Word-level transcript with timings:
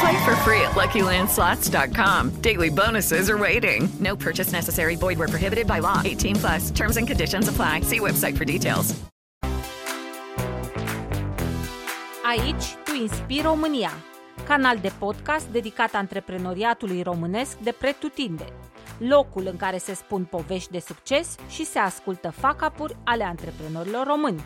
Play 0.00 0.24
for 0.24 0.34
free 0.36 0.60
at 0.62 0.72
LuckyLandSlots.com. 0.80 2.30
Daily 2.40 2.70
bonuses 2.70 3.28
are 3.28 3.36
waiting. 3.36 3.88
No 3.98 4.16
purchase 4.16 4.50
necessary. 4.52 4.96
Void 4.96 5.18
where 5.18 5.28
prohibited 5.28 5.66
by 5.66 5.78
law. 5.80 6.00
18 6.04 6.36
plus. 6.36 6.70
Terms 6.70 6.96
and 6.96 7.06
conditions 7.06 7.48
apply. 7.48 7.80
See 7.82 8.00
website 8.00 8.36
for 8.36 8.44
details. 8.44 8.94
Aici 12.30 12.64
tu 12.84 12.94
inspiri 12.94 13.42
România, 13.42 13.90
canal 14.46 14.78
de 14.78 14.92
podcast 14.98 15.46
dedicat 15.46 15.94
antreprenoriatului 15.94 17.02
românesc 17.02 17.56
de 17.58 17.74
pretutindeni, 17.78 18.52
locul 18.98 19.46
în 19.50 19.56
care 19.56 19.78
se 19.78 19.94
spun 19.94 20.24
povești 20.24 20.70
de 20.70 20.78
succes 20.78 21.34
și 21.48 21.64
se 21.64 21.78
ascultă 21.78 22.32
facapuri 22.38 22.96
ale 23.04 23.24
antreprenorilor 23.24 24.06
români. 24.06 24.44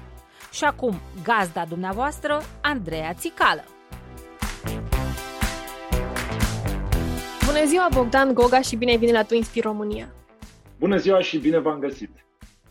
Și 0.52 0.64
acum, 0.64 1.00
gazda 1.22 1.64
dumneavoastră, 1.68 2.42
Andreea 2.60 3.12
Țicală. 3.12 3.64
Bună 7.54 7.66
ziua, 7.66 7.88
Bogdan 7.94 8.34
Goga 8.34 8.60
și 8.60 8.76
bine 8.76 8.90
ai 8.90 8.96
venit 8.96 9.14
la 9.14 9.22
Tu 9.22 9.34
Inspir 9.34 9.64
România! 9.64 10.14
Bună 10.78 10.96
ziua 10.96 11.20
și 11.20 11.38
bine 11.38 11.58
v-am 11.58 11.78
găsit! 11.78 12.10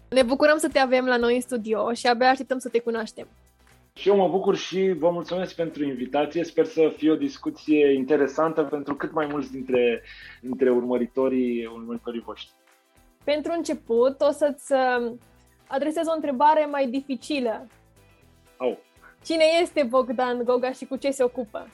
Ne 0.10 0.24
bucurăm 0.24 0.58
să 0.58 0.70
te 0.70 0.80
avem 0.80 1.06
la 1.06 1.18
noi 1.18 1.36
în 1.36 1.42
studio 1.42 1.94
și 1.94 2.08
abia 2.08 2.30
așteptăm 2.30 2.58
să 2.58 2.70
te 2.70 2.80
cunoaștem. 2.80 3.28
Și 3.94 4.10
eu 4.10 4.16
mă 4.16 4.28
bucur 4.28 4.56
și 4.56 4.92
vă 4.98 5.10
mulțumesc 5.10 5.56
pentru 5.56 5.84
invitație. 5.84 6.44
Sper 6.44 6.66
să 6.66 6.94
fie 6.98 7.12
o 7.12 7.16
discuție 7.16 7.94
interesantă 7.94 8.64
pentru 8.64 8.96
cât 8.96 9.12
mai 9.12 9.28
mulți 9.32 9.52
dintre, 9.52 10.02
dintre 10.42 10.70
urmăritorii, 10.70 11.66
urmăritorii 11.66 12.22
voștri. 12.22 12.56
Pentru 13.24 13.52
început, 13.56 14.22
o 14.22 14.32
să-ți 14.32 14.74
uh, 14.74 15.12
adresez 15.68 16.08
o 16.08 16.16
întrebare 16.16 16.66
mai 16.66 16.88
dificilă. 16.88 17.68
Au. 18.58 18.80
Cine 19.24 19.44
este 19.62 19.84
Bogdan 19.84 20.44
Goga 20.44 20.72
și 20.72 20.86
cu 20.86 20.96
ce 20.96 21.12
se 21.12 21.24
ocupă? 21.24 21.68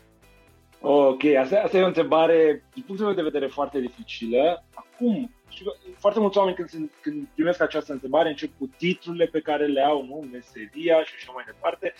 Ok, 0.81 1.23
asta, 1.39 1.61
asta 1.63 1.77
e 1.77 1.83
o 1.83 1.87
întrebare, 1.87 2.63
din 2.73 2.83
punctul 2.85 3.05
meu 3.05 3.15
de 3.15 3.21
vedere, 3.21 3.47
foarte 3.47 3.79
dificilă. 3.79 4.63
Acum, 4.73 5.31
știu, 5.49 5.71
foarte 5.97 6.19
mulți 6.19 6.37
oameni 6.37 6.55
când, 6.55 6.91
când 7.01 7.27
primesc 7.33 7.61
această 7.61 7.91
întrebare 7.91 8.29
încep 8.29 8.49
cu 8.57 8.69
titlurile 8.77 9.25
pe 9.25 9.39
care 9.41 9.65
le 9.65 9.81
au, 9.81 10.05
nu? 10.05 10.27
meseria 10.31 11.03
și 11.03 11.13
așa 11.15 11.31
mai 11.33 11.43
departe. 11.45 11.93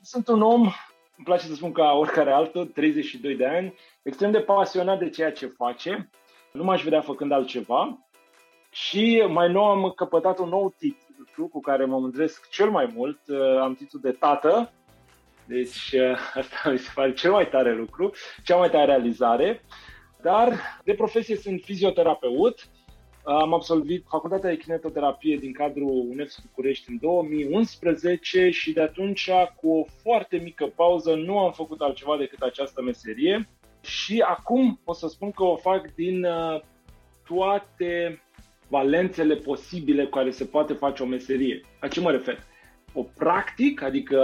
Sunt 0.00 0.28
un 0.28 0.42
om, 0.42 0.60
îmi 1.16 1.24
place 1.24 1.46
să 1.46 1.54
spun 1.54 1.72
ca 1.72 1.92
oricare 1.92 2.30
altul, 2.30 2.66
32 2.66 3.36
de 3.36 3.46
ani, 3.46 3.74
extrem 4.02 4.30
de 4.30 4.40
pasionat 4.40 4.98
de 4.98 5.10
ceea 5.10 5.32
ce 5.32 5.46
face, 5.46 6.10
nu 6.52 6.64
m-aș 6.64 6.82
vedea 6.82 7.00
făcând 7.00 7.32
altceva 7.32 8.06
și 8.70 9.24
mai 9.28 9.52
nou 9.52 9.64
am 9.64 9.92
căpătat 9.96 10.38
un 10.38 10.48
nou 10.48 10.74
titlu 10.78 11.48
cu 11.48 11.60
care 11.60 11.84
mă 11.84 11.98
mândresc 11.98 12.48
cel 12.48 12.70
mai 12.70 12.92
mult, 12.94 13.18
am 13.60 13.74
titlul 13.74 14.02
de 14.02 14.12
tată, 14.12 14.72
deci 15.50 15.94
asta 16.34 16.70
mi 16.70 16.78
se 16.78 16.90
pare 16.94 17.12
cel 17.12 17.30
mai 17.30 17.48
tare 17.48 17.74
lucru, 17.74 18.12
cea 18.44 18.56
mai 18.56 18.70
tare 18.70 18.84
realizare. 18.84 19.62
Dar 20.22 20.52
de 20.84 20.94
profesie 20.94 21.36
sunt 21.36 21.60
fizioterapeut. 21.64 22.68
Am 23.24 23.54
absolvit 23.54 24.04
facultatea 24.08 24.50
de 24.50 24.56
kinetoterapie 24.56 25.36
din 25.36 25.52
cadrul 25.52 26.06
UNEFS 26.10 26.40
București 26.46 26.90
în 26.90 26.98
2011 27.00 28.50
și 28.50 28.72
de 28.72 28.80
atunci, 28.80 29.30
cu 29.60 29.70
o 29.70 29.84
foarte 30.02 30.36
mică 30.36 30.66
pauză, 30.66 31.14
nu 31.14 31.38
am 31.38 31.52
făcut 31.52 31.80
altceva 31.80 32.16
decât 32.16 32.40
această 32.40 32.82
meserie. 32.82 33.48
Și 33.80 34.24
acum 34.26 34.80
o 34.84 34.92
să 34.92 35.08
spun 35.08 35.30
că 35.30 35.44
o 35.44 35.56
fac 35.56 35.94
din 35.94 36.26
toate 37.26 38.22
valențele 38.68 39.34
posibile 39.34 40.04
cu 40.04 40.10
care 40.10 40.30
se 40.30 40.44
poate 40.44 40.72
face 40.72 41.02
o 41.02 41.06
meserie. 41.06 41.60
La 41.80 41.88
ce 41.88 42.00
mă 42.00 42.10
refer? 42.10 42.38
O 42.92 43.02
practic, 43.02 43.82
adică 43.82 44.20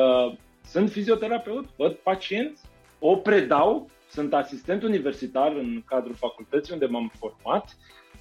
sunt 0.66 0.91
fizioterapeut, 0.91 1.65
văd 1.77 1.94
pacienți, 1.94 2.62
o 2.99 3.16
predau, 3.16 3.91
sunt 4.10 4.34
asistent 4.34 4.82
universitar 4.82 5.53
în 5.53 5.82
cadrul 5.87 6.15
facultății 6.15 6.72
unde 6.72 6.87
m-am 6.87 7.12
format, 7.19 7.77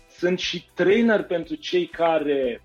sunt 0.09 0.39
și 0.39 0.65
trainer 0.73 1.23
pentru 1.23 1.55
cei 1.55 1.85
care 1.85 2.61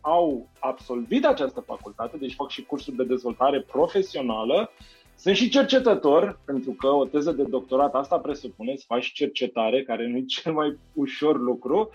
au 0.00 0.48
absolvit 0.58 1.24
această 1.24 1.60
facultate, 1.60 2.16
deci 2.16 2.34
fac 2.34 2.50
și 2.50 2.62
cursuri 2.62 2.96
de 2.96 3.04
dezvoltare 3.04 3.60
profesională, 3.60 4.70
sunt 5.16 5.36
și 5.36 5.48
cercetător, 5.48 6.40
pentru 6.44 6.70
că 6.70 6.86
o 6.86 7.04
teză 7.04 7.32
de 7.32 7.42
doctorat 7.42 7.94
asta 7.94 8.18
presupune 8.18 8.76
să 8.76 8.84
faci 8.86 9.12
cercetare, 9.12 9.82
care 9.82 10.06
nu 10.06 10.16
e 10.16 10.24
cel 10.40 10.52
mai 10.52 10.78
ușor 10.94 11.40
lucru, 11.40 11.90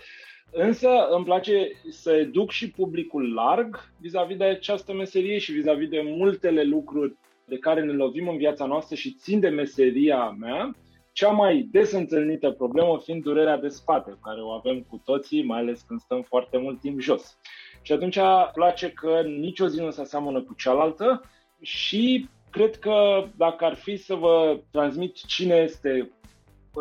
Însă 0.50 0.88
îmi 1.10 1.24
place 1.24 1.70
să 1.90 2.12
educ 2.12 2.50
și 2.50 2.70
publicul 2.70 3.32
larg 3.32 3.90
vis-a-vis 4.00 4.36
de 4.36 4.44
această 4.44 4.92
meserie 4.92 5.38
și 5.38 5.52
vis-a-vis 5.52 5.88
de 5.88 6.02
multele 6.04 6.62
lucruri 6.62 7.16
de 7.48 7.58
care 7.58 7.84
ne 7.84 7.92
lovim 7.92 8.28
în 8.28 8.36
viața 8.36 8.64
noastră 8.66 8.94
și 8.94 9.14
țin 9.14 9.40
de 9.40 9.48
meseria 9.48 10.30
mea, 10.30 10.74
cea 11.12 11.30
mai 11.30 11.68
des 11.70 11.92
întâlnită 11.92 12.50
problemă 12.50 13.00
fiind 13.04 13.22
durerea 13.22 13.58
de 13.58 13.68
spate, 13.68 14.18
care 14.22 14.40
o 14.40 14.50
avem 14.50 14.80
cu 14.80 15.02
toții, 15.04 15.44
mai 15.44 15.58
ales 15.58 15.80
când 15.80 16.00
stăm 16.00 16.22
foarte 16.22 16.58
mult 16.58 16.80
timp 16.80 17.00
jos. 17.00 17.38
Și 17.82 17.92
atunci 17.92 18.18
place 18.54 18.90
că 18.90 19.22
nicio 19.22 19.66
zi 19.66 19.80
nu 19.80 19.90
se 19.90 20.00
aseamănă 20.00 20.42
cu 20.42 20.54
cealaltă 20.54 21.22
și 21.60 22.28
cred 22.50 22.76
că 22.78 23.26
dacă 23.36 23.64
ar 23.64 23.74
fi 23.74 23.96
să 23.96 24.14
vă 24.14 24.60
transmit 24.70 25.14
cine 25.14 25.54
este, 25.54 26.10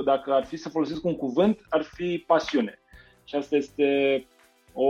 dacă 0.05 0.33
ar 0.33 0.45
fi 0.45 0.57
să 0.57 0.69
folosesc 0.69 1.05
un 1.05 1.15
cuvânt, 1.15 1.59
ar 1.69 1.81
fi 1.81 2.23
pasiune. 2.27 2.79
Și 3.23 3.35
asta 3.35 3.55
este 3.55 4.25
o, 4.73 4.89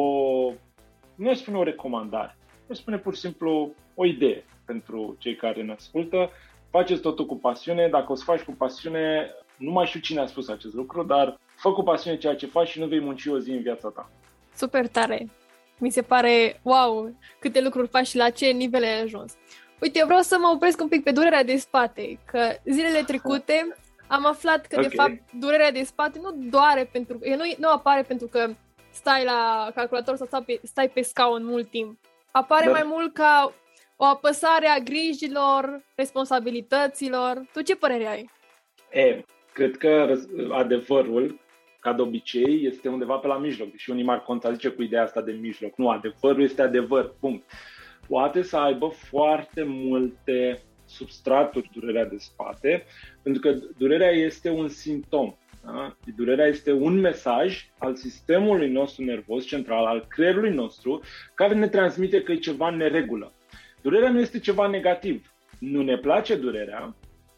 nu 1.16 1.34
spune 1.34 1.58
o 1.58 1.64
recomandare, 1.64 2.38
nu 2.68 2.76
spune 2.76 2.98
pur 2.98 3.14
și 3.14 3.20
simplu 3.20 3.74
o 3.96 4.06
idee 4.06 4.44
pentru 4.68 5.16
cei 5.20 5.36
care 5.36 5.62
ne 5.62 5.72
ascultă. 5.72 6.30
Faceți 6.70 7.02
totul 7.02 7.26
cu 7.26 7.36
pasiune, 7.36 7.88
dacă 7.88 8.12
o 8.12 8.16
să 8.16 8.24
faci 8.24 8.42
cu 8.42 8.52
pasiune, 8.52 9.32
nu 9.58 9.72
mai 9.72 9.86
știu 9.86 10.00
cine 10.00 10.20
a 10.20 10.26
spus 10.26 10.48
acest 10.48 10.74
lucru, 10.74 11.04
dar 11.04 11.40
fă 11.56 11.72
cu 11.72 11.84
pasiune 11.84 12.18
ceea 12.18 12.36
ce 12.36 12.46
faci 12.46 12.68
și 12.68 12.80
nu 12.80 12.86
vei 12.86 13.02
munci 13.02 13.26
o 13.26 13.40
zi 13.40 13.52
în 13.52 13.62
viața 13.62 13.90
ta. 13.90 14.10
Super 14.56 14.88
tare! 14.88 15.30
Mi 15.78 15.92
se 15.92 16.02
pare, 16.02 16.60
wow, 16.64 17.16
câte 17.40 17.62
lucruri 17.62 17.88
faci 17.88 18.08
și 18.08 18.18
la 18.18 18.30
ce 18.30 18.46
nivel 18.46 18.84
ai 18.84 19.02
ajuns. 19.02 19.34
Uite, 19.82 20.00
eu 20.00 20.06
vreau 20.06 20.22
să 20.22 20.38
mă 20.40 20.52
opresc 20.54 20.82
un 20.82 20.88
pic 20.88 21.04
pe 21.04 21.12
durerea 21.12 21.44
de 21.44 21.58
spate, 21.58 22.20
că 22.26 22.56
zilele 22.66 23.04
trecute 23.04 23.76
am 24.08 24.26
aflat 24.26 24.66
că, 24.66 24.76
okay. 24.78 24.90
de 24.90 24.96
fapt, 24.96 25.40
durerea 25.40 25.72
de 25.72 25.84
spate 25.84 26.20
nu 26.22 26.50
doare 26.50 26.90
pentru 26.92 27.18
că, 27.18 27.30
nu, 27.30 27.44
nu 27.58 27.70
apare 27.70 28.02
pentru 28.02 28.28
că 28.28 28.50
stai 28.92 29.24
la 29.24 29.72
calculator 29.76 30.16
sau 30.16 30.26
stai 30.26 30.44
pe, 30.46 30.60
stai 30.64 30.90
pe 30.90 31.02
scaun 31.02 31.46
mult 31.46 31.70
timp. 31.70 32.00
Apare 32.32 32.66
Dar... 32.66 32.74
mai 32.74 32.84
mult 32.86 33.14
ca 33.14 33.54
o 33.98 34.06
apăsare 34.06 34.68
a 34.68 34.80
grijilor, 34.80 35.84
responsabilităților. 35.96 37.46
Tu 37.54 37.62
ce 37.62 37.76
părere 37.76 38.06
ai? 38.06 38.30
E, 38.92 39.24
cred 39.54 39.78
că 39.78 40.16
adevărul, 40.52 41.40
ca 41.80 41.94
de 41.94 42.02
obicei, 42.02 42.66
este 42.66 42.90
undeva 42.90 43.16
pe 43.16 43.28
la 43.28 43.38
mijloc. 43.38 43.76
Și 43.76 43.90
unii 43.90 44.04
m-ar 44.04 44.22
contrazice 44.22 44.70
cu 44.70 44.82
ideea 44.82 45.04
asta 45.04 45.22
de 45.22 45.32
mijloc. 45.32 45.78
Nu, 45.78 45.90
adevărul 45.90 46.44
este 46.44 46.62
adevăr, 46.62 47.14
punct. 47.20 47.52
Poate 48.08 48.42
să 48.42 48.58
aibă 48.58 48.88
foarte 48.88 49.64
multe 49.64 50.62
substraturi 50.86 51.70
durerea 51.74 52.06
de 52.06 52.18
spate, 52.18 52.86
pentru 53.24 53.42
că 53.42 53.58
durerea 53.78 54.10
este 54.10 54.50
un 54.50 54.68
simptom. 54.68 55.36
Da? 55.64 55.96
Durerea 56.16 56.46
este 56.46 56.72
un 56.72 57.00
mesaj 57.00 57.70
al 57.78 57.96
sistemului 57.96 58.70
nostru 58.70 59.04
nervos 59.04 59.46
central, 59.46 59.86
al 59.86 60.06
creierului 60.08 60.54
nostru, 60.54 61.02
care 61.34 61.54
ne 61.54 61.68
transmite 61.68 62.24
că 62.24 62.32
e 62.32 62.36
ceva 62.36 62.68
în 62.68 62.76
neregulă. 62.76 63.32
Durerea 63.88 64.12
nu 64.12 64.20
este 64.20 64.40
ceva 64.40 64.68
negativ. 64.68 65.34
Nu 65.60 65.82
ne 65.82 65.98
place 65.98 66.36
durerea, 66.36 66.96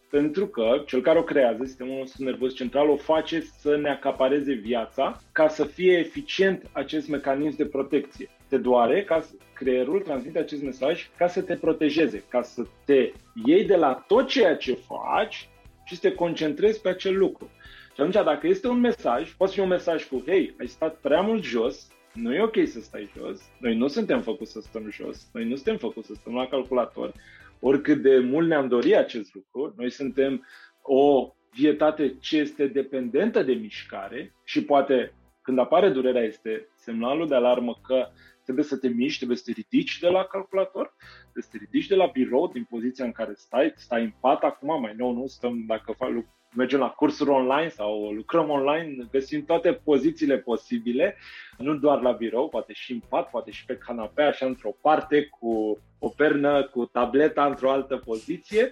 pentru 0.10 0.48
că 0.48 0.84
cel 0.86 1.02
care 1.02 1.20
o 1.20 1.24
creează, 1.24 1.64
sistemul 1.66 1.98
nostru 1.98 2.24
nervos 2.24 2.56
central, 2.56 2.90
o 2.90 2.96
face 2.96 3.42
să 3.42 3.78
ne 3.78 3.90
acapareze 3.90 4.54
viața 4.54 5.22
ca 5.32 5.48
să 5.48 5.66
fie 5.66 5.98
eficient 5.98 6.70
acest 6.72 7.08
mecanism 7.08 7.58
de 7.58 7.66
protecție. 7.66 8.30
Te 8.48 8.58
doare 8.58 9.04
ca, 9.04 9.26
creierul 9.54 10.00
transmite 10.00 10.40
acest 10.40 10.64
mesaj 10.64 11.10
ca 11.18 11.28
să 11.28 11.42
te 11.42 11.56
protejeze, 11.56 12.24
ca 12.30 12.42
să 12.42 12.66
te 12.86 13.12
iei 13.46 13.66
de 13.66 13.76
la 13.76 14.04
tot 14.08 14.28
ceea 14.28 14.56
ce 14.56 14.74
faci 14.74 15.50
și 15.86 15.96
să 15.96 16.10
te 16.10 16.16
concentrezi 16.16 16.82
pe 16.82 16.90
acel 16.90 17.18
lucru. 17.18 17.50
Și 17.94 18.02
atunci, 18.02 18.26
dacă 18.26 18.48
este 18.48 18.68
un 18.68 18.80
mesaj, 18.80 19.32
poate 19.32 19.54
fi 19.54 19.60
un 19.60 19.68
mesaj 19.68 20.04
cu, 20.04 20.24
hei, 20.26 20.56
ai 20.60 20.68
stat 20.68 20.96
prea 20.96 21.22
mult 21.22 21.44
jos, 21.44 21.88
nu 22.14 22.34
e 22.34 22.42
ok 22.42 22.56
să 22.66 22.80
stai 22.80 23.12
jos, 23.18 23.42
noi 23.60 23.76
nu 23.76 23.88
suntem 23.88 24.22
făcuți 24.22 24.52
să 24.52 24.60
stăm 24.60 24.90
jos, 24.92 25.30
noi 25.34 25.46
nu 25.48 25.56
suntem 25.56 25.78
făcuți 25.78 26.08
să 26.08 26.14
stăm 26.14 26.34
la 26.34 26.48
calculator, 26.48 27.14
oricât 27.60 28.02
de 28.02 28.20
mult 28.20 28.48
ne-am 28.48 28.68
dorit 28.68 28.96
acest 28.96 29.34
lucru, 29.34 29.74
noi 29.78 29.92
suntem 29.92 30.46
o 30.82 31.34
vietate 31.54 32.18
ce 32.20 32.38
este 32.38 32.68
dependentă 32.68 33.44
de 33.44 33.54
mișcare 33.54 34.34
și 34.44 34.64
poate 34.64 35.14
când 35.42 35.60
apare 35.60 35.90
durerea 35.90 36.22
este 36.22 36.68
semnalul 36.76 37.28
de 37.28 37.36
alarmă 37.36 37.80
că 37.84 38.08
trebuie 38.44 38.66
să 38.66 38.78
te 38.78 38.88
miști, 38.88 39.18
trebuie 39.18 39.38
să 39.38 39.44
te 39.46 39.52
ridici 39.52 40.00
de 40.00 40.08
la 40.08 40.24
calculator, 40.24 40.96
trebuie 41.22 41.44
să 41.44 41.50
te 41.52 41.58
ridici 41.58 41.88
de 41.88 41.96
la 41.96 42.06
birou 42.06 42.48
din 42.48 42.64
poziția 42.70 43.06
în 43.06 43.12
care 43.12 43.34
stai, 43.36 43.74
stai 43.76 44.04
în 44.04 44.14
pat 44.20 44.44
acum, 44.44 44.82
mai 44.82 44.94
nou 44.98 45.14
nu 45.14 45.28
stăm 45.28 45.66
dacă 45.68 45.92
fac, 45.98 46.10
mergem 46.56 46.80
la 46.80 46.90
cursuri 46.90 47.30
online 47.30 47.70
sau 47.70 48.12
lucrăm 48.12 48.50
online, 48.50 49.08
găsim 49.12 49.46
toate 49.46 49.74
pozițiile 49.74 50.38
posibile, 50.38 51.18
nu 51.58 51.76
doar 51.76 52.02
la 52.02 52.12
birou, 52.12 52.50
poate 52.50 52.74
și 52.74 52.92
în 52.92 53.00
pat, 53.10 53.30
poate 53.30 53.52
și 53.52 53.66
pe 53.66 53.78
canapea, 53.78 54.28
așa 54.28 54.46
într-o 54.46 54.76
parte, 54.82 55.26
cu 55.40 55.78
o 56.00 56.10
pernă, 56.10 56.64
cu 56.64 56.86
tableta 56.86 57.46
într-o 57.46 57.72
altă 57.72 57.98
poziție 57.98 58.72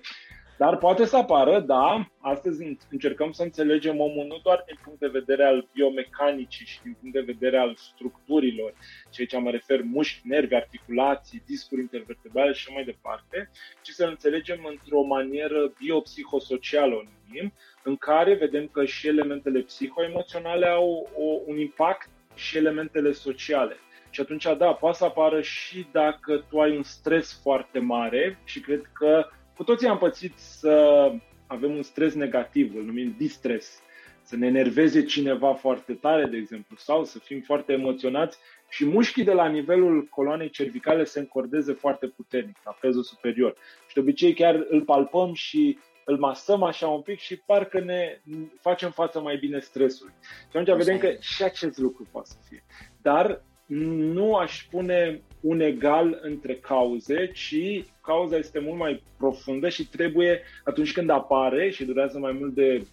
dar 0.58 0.78
poate 0.78 1.06
să 1.06 1.18
apară, 1.18 1.60
da, 1.60 2.08
astăzi 2.20 2.78
încercăm 2.92 3.32
să 3.32 3.44
înțelegem 3.44 4.00
omul 4.00 4.26
nu 4.26 4.40
doar 4.44 4.64
din 4.66 4.80
punct 4.84 5.00
de 5.00 5.08
vedere 5.08 5.44
al 5.44 5.68
biomecanicii 5.74 6.66
și 6.66 6.82
din 6.82 6.98
punct 7.00 7.16
de 7.16 7.32
vedere 7.34 7.58
al 7.58 7.76
structurilor, 7.76 8.74
ceea 9.10 9.28
ce 9.28 9.38
mă 9.38 9.50
refer 9.50 9.82
mușchi, 9.84 10.28
nervi, 10.28 10.56
articulații, 10.56 11.44
discuri 11.46 11.82
intervertebrale 11.82 12.52
și 12.52 12.72
mai 12.74 12.84
departe, 12.84 13.50
ci 13.82 13.90
să 13.90 14.06
înțelegem 14.06 14.68
într-o 14.70 15.02
manieră 15.02 15.74
biopsihosocială, 15.80 16.96
o 16.96 17.04
numim, 17.26 17.54
în 17.84 17.96
care 17.96 18.34
vedem 18.34 18.68
că 18.68 18.86
și 18.86 19.08
elementele 19.08 19.60
psihoemoționale 19.60 20.68
au 20.68 21.10
o, 21.16 21.24
un 21.46 21.58
impact 21.58 22.10
și 22.36 22.58
elementele 22.58 23.12
sociale. 23.12 23.76
Și 24.10 24.22
atunci, 24.22 24.48
da, 24.58 24.74
poate 24.74 24.98
să 24.98 25.06
apară 25.06 25.42
și 25.42 25.88
dacă 25.92 26.46
tu 26.50 26.60
ai 26.60 26.76
un 26.76 26.84
stres 26.84 27.40
foarte 27.42 27.80
mare 27.80 28.40
și 28.44 28.60
cred 28.60 28.90
că 28.94 29.30
cu 29.58 29.64
toții 29.64 29.88
am 29.88 29.98
pățit 29.98 30.34
să 30.38 31.12
avem 31.48 31.76
un 31.76 31.82
stres 31.82 32.14
negativ, 32.14 32.76
îl 32.76 32.84
numim 32.84 33.16
distres, 33.18 33.82
să 34.22 34.36
ne 34.36 34.48
enerveze 34.48 35.04
cineva 35.04 35.54
foarte 35.54 35.94
tare, 35.94 36.26
de 36.26 36.38
exemplu, 36.38 36.76
sau 36.76 37.04
să 37.04 37.20
fim 37.20 37.42
foarte 37.42 37.74
emoționați 37.74 38.38
și 38.70 38.86
mușchii 38.86 39.24
de 39.24 39.32
la 39.32 39.48
nivelul 39.48 40.08
coloanei 40.10 40.50
cervicale 40.50 41.04
se 41.04 41.20
încordeze 41.20 41.74
foarte 41.74 42.08
puternic, 42.08 42.58
la 42.64 42.72
prezul 42.72 43.04
superior. 43.04 43.56
Și 43.88 43.94
de 43.94 44.00
obicei 44.00 44.34
chiar 44.34 44.66
îl 44.70 44.82
palpăm 44.82 45.34
și 45.34 45.78
îl 46.06 46.18
masăm 46.18 46.64
așa 46.64 46.88
un 46.88 47.02
pic 47.02 47.20
și 47.20 47.36
parcă 47.36 47.80
ne 47.80 48.22
facem 48.60 48.92
față 48.92 49.20
mai 49.20 49.38
bine 49.38 49.60
stresului. 49.60 50.14
Și 50.22 50.58
atunci 50.58 50.78
vedem 50.78 50.98
că 50.98 51.16
și 51.20 51.44
acest 51.44 51.78
lucru 51.78 52.08
poate 52.12 52.28
să 52.30 52.38
fie. 52.50 52.64
Dar 53.02 53.44
nu 53.66 54.36
aș 54.36 54.68
pune 54.70 55.22
un 55.42 55.60
egal 55.60 56.20
între 56.22 56.56
cauze, 56.56 57.32
ci 57.32 57.84
cauza 58.02 58.38
este 58.38 58.60
mult 58.60 58.78
mai 58.78 59.04
profundă 59.18 59.70
și 59.70 59.88
trebuie, 59.88 60.42
atunci 60.64 60.92
când 60.94 61.10
apare 61.10 61.70
și 61.70 61.86
durează 61.86 62.20
mai 62.20 62.32
mult 62.40 62.54
de 62.54 62.80
2-3 62.80 62.84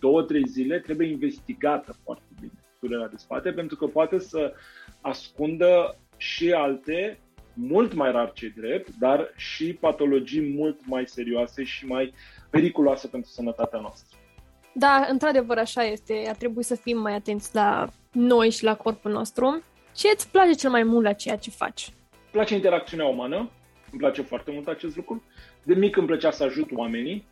zile, 0.47 0.79
trebuie 0.79 1.09
investigată 1.09 1.97
foarte 2.05 2.25
bine 2.41 2.53
durerea 2.81 3.09
de 3.09 3.17
spate, 3.17 3.53
pentru 3.53 3.77
că 3.77 3.87
poate 3.87 4.19
să 4.19 4.53
ascundă 5.01 5.97
și 6.17 6.53
alte, 6.53 7.19
mult 7.55 7.95
mai 7.95 8.13
rar 8.13 8.33
ce 8.33 8.53
drept, 8.57 8.89
dar 8.99 9.33
și 9.37 9.73
patologii 9.73 10.55
mult 10.57 10.81
mai 10.87 11.07
serioase 11.07 11.65
și 11.65 11.87
mai 11.87 12.15
periculoase 12.51 13.07
pentru 13.09 13.31
sănătatea 13.31 13.81
noastră. 13.81 14.19
Da, 14.75 15.07
într-adevăr 15.11 15.59
așa 15.59 15.83
este. 15.83 16.25
Ar 16.29 16.37
trebui 16.37 16.63
să 16.63 16.75
fim 16.75 16.99
mai 16.99 17.15
atenți 17.15 17.55
la 17.55 17.89
noi 18.13 18.51
și 18.51 18.65
la 18.65 18.77
corpul 18.77 19.11
nostru. 19.11 19.63
Ce 19.95 20.09
îți 20.15 20.31
place 20.31 20.53
cel 20.53 20.71
mai 20.71 20.83
mult 20.83 21.05
la 21.05 21.13
ceea 21.13 21.37
ce 21.37 21.51
faci? 21.51 21.93
Îmi 22.35 22.43
place 22.43 22.59
interacțiunea 22.59 23.07
umană, 23.07 23.37
îmi 23.91 24.01
place 24.01 24.23
foarte 24.23 24.51
mult 24.51 24.69
acest 24.69 24.97
lucru. 24.97 25.23
De 25.63 25.75
mic 25.75 25.97
îmi 25.97 26.07
plăcea 26.07 26.31
să 26.31 26.45
ajut 26.45 26.71
oamenii 26.73 27.27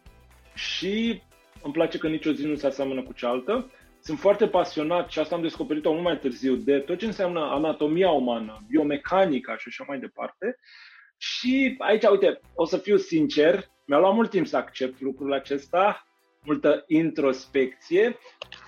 și 0.55 1.23
îmi 1.63 1.73
place 1.73 1.99
că 1.99 2.09
nicio 2.09 2.33
zi 2.33 2.47
nu 2.47 2.55
se 2.55 2.67
aseamănă 2.67 3.03
cu 3.03 3.13
cealaltă. 3.13 3.71
Sunt 4.01 4.19
foarte 4.19 4.49
pasionat 4.49 5.11
și 5.11 5.19
asta 5.19 5.35
am 5.35 5.43
descoperit-o 5.43 5.91
mult 5.91 6.03
mai 6.03 6.19
târziu 6.19 6.55
de 6.55 6.79
tot 6.79 6.99
ce 6.99 7.07
înseamnă 7.07 7.41
anatomia 7.41 8.11
umană, 8.11 8.59
biomecanica 8.69 9.57
și 9.57 9.65
așa 9.69 9.85
mai 9.89 9.99
departe. 9.99 10.57
Și 11.17 11.75
aici, 11.79 12.05
uite, 12.05 12.41
o 12.55 12.65
să 12.65 12.77
fiu 12.77 12.97
sincer, 12.97 13.71
mi-a 13.87 13.99
luat 13.99 14.15
mult 14.15 14.31
timp 14.31 14.47
să 14.47 14.57
accept 14.57 15.01
lucrul 15.01 15.33
acesta, 15.33 16.07
multă 16.45 16.85
introspecție, 16.87 18.19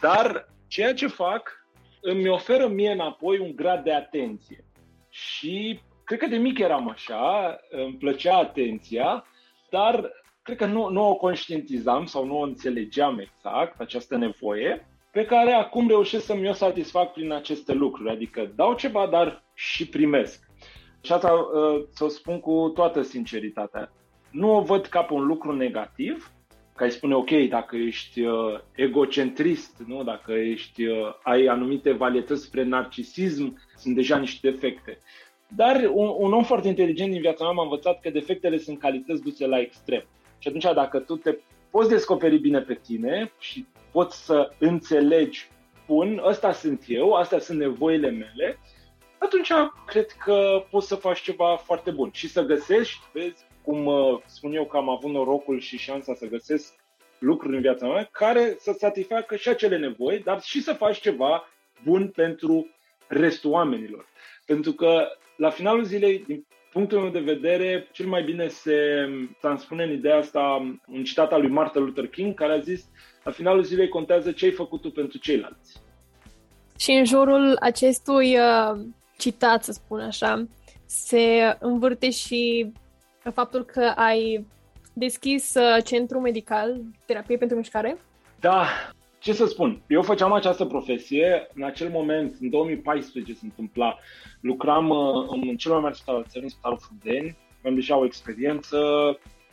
dar 0.00 0.48
ceea 0.66 0.94
ce 0.94 1.06
fac 1.06 1.66
îmi 2.00 2.28
oferă 2.28 2.68
mie 2.68 2.90
înapoi 2.90 3.38
un 3.38 3.56
grad 3.56 3.84
de 3.84 3.92
atenție. 3.92 4.64
Și 5.08 5.80
cred 6.04 6.18
că 6.18 6.26
de 6.26 6.36
mic 6.36 6.58
eram 6.58 6.88
așa, 6.88 7.56
îmi 7.70 7.96
plăcea 7.98 8.36
atenția, 8.36 9.24
dar 9.70 10.10
cred 10.42 10.56
că 10.56 10.66
nu, 10.66 10.88
nu 10.88 11.08
o 11.08 11.14
conștientizam 11.14 12.06
sau 12.06 12.26
nu 12.26 12.38
o 12.38 12.42
înțelegeam 12.42 13.18
exact, 13.18 13.80
această 13.80 14.16
nevoie, 14.16 14.88
pe 15.14 15.24
care 15.24 15.52
acum 15.52 15.88
reușesc 15.88 16.24
să-mi 16.24 16.48
o 16.48 16.52
satisfac 16.52 17.12
prin 17.12 17.32
aceste 17.32 17.72
lucruri. 17.72 18.10
Adică 18.10 18.52
dau 18.56 18.74
ceva, 18.74 19.06
dar 19.06 19.42
și 19.54 19.88
primesc. 19.88 20.48
Și 21.00 21.12
asta 21.12 21.32
uh, 21.32 21.84
să 21.90 22.04
o 22.04 22.08
spun 22.08 22.40
cu 22.40 22.70
toată 22.74 23.02
sinceritatea. 23.02 23.92
Nu 24.30 24.56
o 24.56 24.62
văd 24.62 24.86
ca 24.86 25.02
pe 25.02 25.12
un 25.12 25.26
lucru 25.26 25.52
negativ, 25.52 26.32
că 26.76 26.82
ai 26.82 26.90
spune, 26.90 27.14
ok, 27.14 27.30
dacă 27.48 27.76
ești 27.76 28.20
uh, 28.20 28.60
egocentrist, 28.74 29.82
nu? 29.86 30.02
dacă 30.02 30.32
ești, 30.32 30.86
uh, 30.86 31.14
ai 31.22 31.46
anumite 31.46 31.92
varietăți 31.92 32.42
spre 32.42 32.62
narcisism, 32.62 33.58
sunt 33.76 33.94
deja 33.94 34.18
niște 34.18 34.50
defecte. 34.50 34.98
Dar 35.56 35.90
un, 35.92 36.14
un 36.18 36.32
om 36.32 36.44
foarte 36.44 36.68
inteligent 36.68 37.10
din 37.10 37.20
viața 37.20 37.44
mea 37.44 37.52
m-a 37.52 37.62
învățat 37.62 38.00
că 38.00 38.10
defectele 38.10 38.58
sunt 38.58 38.78
calități 38.78 39.22
duse 39.22 39.46
la 39.46 39.60
extrem. 39.60 40.04
Și 40.38 40.48
atunci 40.48 40.74
dacă 40.74 40.98
tu 40.98 41.16
te 41.16 41.38
poți 41.70 41.88
descoperi 41.88 42.38
bine 42.38 42.60
pe 42.60 42.74
tine 42.74 43.32
și 43.38 43.66
poți 43.92 44.24
să 44.24 44.50
înțelegi, 44.58 45.48
bun, 45.86 46.20
ăsta 46.24 46.52
sunt 46.52 46.84
eu, 46.86 47.12
astea 47.12 47.38
sunt 47.38 47.58
nevoile 47.58 48.10
mele, 48.10 48.58
atunci 49.18 49.50
cred 49.86 50.06
că 50.06 50.64
poți 50.70 50.88
să 50.88 50.94
faci 50.94 51.20
ceva 51.20 51.56
foarte 51.56 51.90
bun 51.90 52.10
și 52.12 52.28
să 52.28 52.42
găsești, 52.42 53.00
vezi, 53.12 53.46
cum 53.62 53.86
uh, 53.86 54.20
spun 54.26 54.52
eu 54.54 54.64
că 54.64 54.76
am 54.76 54.88
avut 54.88 55.10
norocul 55.10 55.60
și 55.60 55.78
șansa 55.78 56.14
să 56.14 56.26
găsesc 56.26 56.74
lucruri 57.18 57.54
în 57.54 57.60
viața 57.60 57.86
mea 57.86 58.08
care 58.12 58.56
să 58.58 58.74
satisfacă 58.78 59.36
și 59.36 59.48
acele 59.48 59.78
nevoi, 59.78 60.18
dar 60.18 60.42
și 60.42 60.62
să 60.62 60.72
faci 60.72 61.00
ceva 61.00 61.44
bun 61.84 62.08
pentru 62.08 62.66
restul 63.06 63.50
oamenilor. 63.50 64.06
Pentru 64.46 64.72
că 64.72 65.06
la 65.36 65.50
finalul 65.50 65.84
zilei, 65.84 66.24
din 66.26 66.46
punctul 66.72 67.00
meu 67.00 67.10
de 67.10 67.32
vedere, 67.32 67.88
cel 67.92 68.06
mai 68.06 68.22
bine 68.22 68.48
se 68.48 69.08
transpune 69.40 69.84
în 69.84 69.92
ideea 69.92 70.16
asta 70.16 70.40
un 70.86 71.04
citat 71.04 71.32
al 71.32 71.40
lui 71.40 71.50
Martin 71.50 71.82
Luther 71.82 72.06
King, 72.06 72.34
care 72.34 72.52
a 72.52 72.58
zis 72.58 72.88
la 73.24 73.30
finalul 73.30 73.62
zilei 73.62 73.88
contează 73.88 74.32
ce 74.32 74.44
ai 74.44 74.50
făcut 74.50 74.80
tu 74.80 74.90
pentru 74.90 75.18
ceilalți. 75.18 75.82
Și 76.78 76.90
în 76.90 77.04
jurul 77.04 77.56
acestui 77.60 78.38
uh, 78.38 78.80
citat, 79.18 79.64
să 79.64 79.72
spun 79.72 80.00
așa, 80.00 80.46
se 80.86 81.56
învârte 81.60 82.10
și 82.10 82.72
faptul 83.34 83.64
că 83.64 83.92
ai 83.96 84.46
deschis 84.92 85.54
uh, 85.54 85.84
centru 85.84 86.20
medical, 86.20 86.80
terapie 87.06 87.36
pentru 87.36 87.56
mișcare? 87.56 87.98
Da, 88.40 88.66
ce 89.24 89.32
să 89.32 89.46
spun, 89.46 89.82
eu 89.86 90.02
făceam 90.02 90.32
această 90.32 90.64
profesie, 90.64 91.48
în 91.54 91.62
acel 91.62 91.88
moment, 91.88 92.36
în 92.40 92.50
2014 92.50 93.32
se 93.32 93.40
întâmpla, 93.42 93.98
lucram 94.40 94.88
uh, 94.88 95.28
în 95.28 95.56
cel 95.56 95.72
mai 95.72 95.80
mare 95.80 95.94
spital 95.94 96.14
al 96.14 96.24
țării, 96.28 96.42
în 96.42 96.48
Spitalul 96.48 96.78
Fudeni, 96.80 97.36
am 97.64 97.74
deja 97.74 97.96
o 97.96 98.04
experiență, 98.04 98.78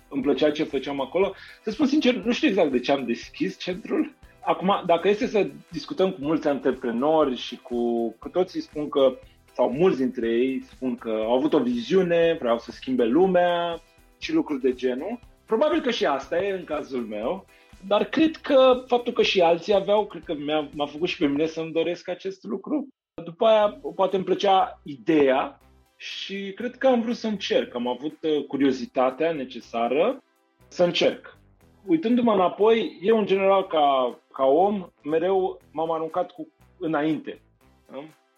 îmi 0.10 0.22
plăcea 0.22 0.52
ce 0.52 0.64
făceam 0.64 1.02
acolo. 1.02 1.34
Să 1.64 1.70
spun 1.70 1.86
sincer, 1.86 2.16
nu 2.16 2.32
știu 2.32 2.48
exact 2.48 2.72
de 2.72 2.80
ce 2.80 2.92
am 2.92 3.06
deschis 3.06 3.60
centrul. 3.60 4.16
Acum, 4.42 4.84
dacă 4.86 5.08
este 5.08 5.28
să 5.28 5.50
discutăm 5.72 6.12
cu 6.12 6.18
mulți 6.22 6.48
antreprenori 6.48 7.36
și 7.36 7.56
cu, 7.58 8.12
cu 8.20 8.30
toții 8.30 8.62
spun 8.62 8.90
că 8.90 9.18
sau 9.54 9.72
mulți 9.72 9.98
dintre 9.98 10.28
ei 10.28 10.62
spun 10.62 10.96
că 10.96 11.10
au 11.10 11.34
avut 11.34 11.54
o 11.54 11.60
viziune, 11.60 12.38
vreau 12.40 12.60
să 12.60 12.72
schimbe 12.72 13.04
lumea 13.04 13.80
și 14.18 14.34
lucruri 14.34 14.62
de 14.62 14.74
genul. 14.74 15.20
Probabil 15.46 15.82
că 15.82 15.92
și 15.92 16.06
asta 16.06 16.38
e 16.38 16.52
în 16.52 16.64
cazul 16.64 17.02
meu, 17.02 17.46
dar 17.88 18.04
cred 18.04 18.36
că 18.36 18.84
faptul 18.88 19.14
că 19.14 19.22
și 19.22 19.42
alții 19.42 19.74
aveau, 19.74 20.06
cred 20.06 20.24
că 20.24 20.34
mi-a, 20.34 20.70
m-a 20.74 20.86
făcut 20.86 21.08
și 21.08 21.18
pe 21.18 21.28
mine 21.28 21.46
să-mi 21.46 21.72
doresc 21.72 22.08
acest 22.10 22.44
lucru. 22.44 22.88
După 23.24 23.46
aia, 23.46 23.80
poate 23.96 24.16
îmi 24.16 24.26
plăcea 24.26 24.82
ideea 24.84 25.60
și 25.98 26.52
cred 26.56 26.76
că 26.76 26.88
am 26.88 27.02
vrut 27.02 27.16
să 27.16 27.28
încerc. 27.28 27.76
Am 27.76 27.88
avut 27.88 28.18
uh, 28.22 28.46
curiozitatea 28.46 29.32
necesară 29.32 30.24
să 30.68 30.84
încerc. 30.84 31.38
Uitându-mă 31.86 32.34
înapoi, 32.34 33.00
eu 33.02 33.18
în 33.18 33.26
general 33.26 33.68
ca, 33.68 34.20
ca 34.34 34.46
om 34.46 34.92
mereu 35.04 35.62
m-am 35.72 35.92
aruncat 35.92 36.32
cu 36.32 36.48
înainte. 36.80 37.42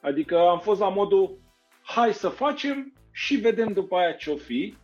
Adică 0.02 0.40
am 0.40 0.60
fost 0.60 0.80
la 0.80 0.90
modul, 0.90 1.38
hai 1.82 2.14
să 2.14 2.30
facem 2.30 2.94
și 3.12 3.36
vedem 3.36 3.74
după 3.74 3.96
aia 3.96 4.12
ce-o 4.12 4.36
fi. 4.36 4.76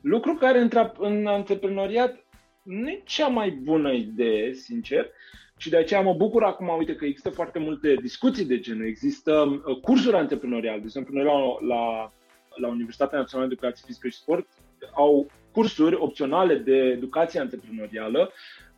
Lucru 0.00 0.34
care 0.34 0.68
în 0.98 1.26
antreprenoriat 1.26 2.23
nu 2.64 2.88
e 2.88 3.02
cea 3.04 3.26
mai 3.26 3.50
bună 3.50 3.92
idee, 3.92 4.52
sincer, 4.52 5.10
și 5.56 5.70
de 5.70 5.76
aceea 5.76 6.00
mă 6.00 6.14
bucur 6.14 6.42
acum, 6.42 6.68
uite, 6.78 6.94
că 6.94 7.04
există 7.04 7.30
foarte 7.30 7.58
multe 7.58 7.94
discuții 7.94 8.44
de 8.44 8.58
genul. 8.58 8.86
Există 8.86 9.62
uh, 9.66 9.80
cursuri 9.80 10.16
antreprenoriale. 10.16 10.78
De 10.78 10.84
exemplu, 10.84 11.14
noi 11.14 11.24
la, 11.24 11.66
la, 11.74 12.12
la 12.54 12.68
Universitatea 12.68 13.18
Națională 13.18 13.48
de 13.48 13.54
Educație 13.54 13.84
Fizică 13.86 14.08
și 14.08 14.16
Sport 14.16 14.46
au 14.94 15.30
cursuri 15.52 15.94
opționale 15.94 16.54
de 16.54 16.76
educație 16.76 17.40
antreprenorială 17.40 18.32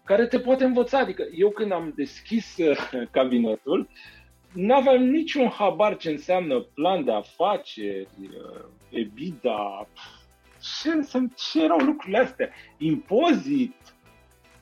care 0.05 0.27
te 0.27 0.39
poate 0.39 0.65
învăța. 0.65 0.99
Adică 0.99 1.25
eu 1.35 1.51
când 1.51 1.73
am 1.73 1.93
deschis 1.97 2.57
uh, 2.57 2.77
cabinetul, 3.17 3.89
nu 4.53 4.75
aveam 4.75 5.03
niciun 5.03 5.49
habar 5.49 5.97
ce 5.97 6.11
înseamnă 6.11 6.61
plan 6.61 7.05
de 7.05 7.13
afaceri, 7.13 8.09
uh, 8.21 8.65
EBITDA, 8.91 9.89
ce, 10.83 11.29
ce 11.37 11.63
erau 11.63 11.79
lucrurile 11.79 12.19
astea, 12.19 12.51
impozit, 12.79 13.75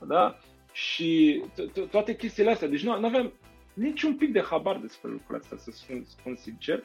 da? 0.06 0.38
Și 0.72 1.42
toate 1.90 2.16
chestiile 2.16 2.50
astea. 2.50 2.68
Deci 2.68 2.84
nu 2.84 2.92
aveam 2.92 3.32
niciun 3.74 4.16
pic 4.16 4.32
de 4.32 4.42
habar 4.42 4.76
despre 4.76 5.10
lucrurile 5.10 5.38
astea, 5.38 5.56
să 5.58 5.70
spun, 5.70 6.04
spun 6.06 6.36
sincer, 6.36 6.82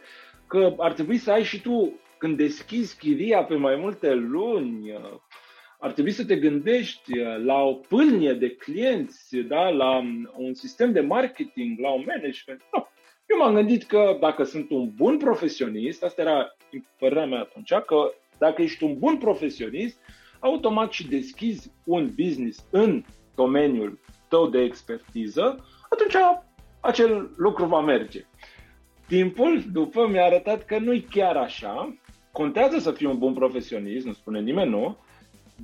că 0.47 0.75
ar 0.77 0.93
trebui 0.93 1.17
să 1.17 1.31
ai 1.31 1.43
și 1.43 1.61
tu, 1.61 1.99
când 2.17 2.37
deschizi 2.37 2.97
chiria 2.97 3.43
pe 3.43 3.55
mai 3.55 3.75
multe 3.75 4.13
luni, 4.13 4.91
uh, 4.91 5.19
ar 5.79 5.91
trebui 5.91 6.11
să 6.11 6.25
te 6.25 6.35
gândești 6.35 7.19
uh, 7.19 7.43
la 7.43 7.61
o 7.61 7.73
pâlnie 7.73 8.33
de 8.33 8.49
clienți, 8.49 9.37
da? 9.37 9.69
la 9.69 9.97
um, 9.97 10.31
un 10.37 10.53
sistem 10.53 10.91
de 10.91 11.01
marketing, 11.01 11.79
la 11.79 11.89
un 11.91 12.03
management. 12.07 12.61
No. 12.73 12.87
Eu 13.25 13.37
m-am 13.37 13.53
gândit 13.53 13.83
că 13.83 14.17
dacă 14.19 14.43
sunt 14.43 14.69
un 14.69 14.91
bun 14.95 15.17
profesionist, 15.17 16.03
asta 16.03 16.21
era 16.21 16.55
părerea 16.97 17.25
mea 17.25 17.39
atunci, 17.39 17.73
că 17.85 18.13
dacă 18.39 18.61
ești 18.61 18.83
un 18.83 18.97
bun 18.97 19.17
profesionist, 19.17 19.97
automat 20.39 20.91
și 20.91 21.07
deschizi 21.07 21.71
un 21.83 22.11
business 22.15 22.65
în 22.71 23.03
domeniul 23.35 23.99
tău 24.27 24.47
de 24.47 24.61
expertiză, 24.61 25.65
atunci 25.89 26.15
acel 26.79 27.29
lucru 27.37 27.65
va 27.65 27.81
merge. 27.81 28.25
Timpul 29.07 29.63
după 29.71 30.07
mi-a 30.07 30.25
arătat 30.25 30.65
că 30.65 30.77
nu-i 30.77 31.01
chiar 31.01 31.35
așa, 31.35 31.97
contează 32.31 32.79
să 32.79 32.91
fii 32.91 33.05
un 33.05 33.17
bun 33.17 33.33
profesionist, 33.33 34.05
nu 34.05 34.13
spune 34.13 34.39
nimeni 34.39 34.69
nu, 34.69 34.97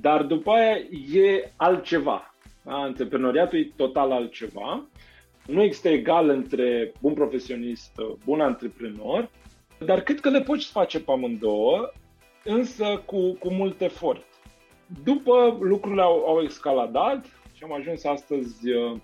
dar 0.00 0.22
după 0.22 0.50
aia 0.50 0.76
e 1.12 1.52
altceva. 1.56 2.34
Da? 2.62 2.74
Antreprenoriatul 2.74 3.58
e 3.58 3.72
total 3.76 4.12
altceva. 4.12 4.86
Nu 5.46 5.62
există 5.62 5.88
egal 5.88 6.28
între 6.28 6.92
bun 7.00 7.12
profesionist, 7.12 7.92
bun 8.24 8.40
antreprenor, 8.40 9.30
dar 9.84 10.00
cred 10.00 10.20
că 10.20 10.30
le 10.30 10.40
poți 10.40 10.70
face 10.70 11.00
pe 11.00 11.10
amândouă, 11.10 11.92
însă 12.46 13.02
cu, 13.06 13.32
cu 13.32 13.52
mult 13.52 13.80
efort. 13.80 14.24
După 15.04 15.56
lucrurile 15.60 16.02
au, 16.02 16.24
au 16.26 16.40
escaladat 16.40 17.24
și 17.52 17.64
am 17.64 17.72
ajuns 17.72 18.04
astăzi 18.04 18.70
uh, 18.70 18.96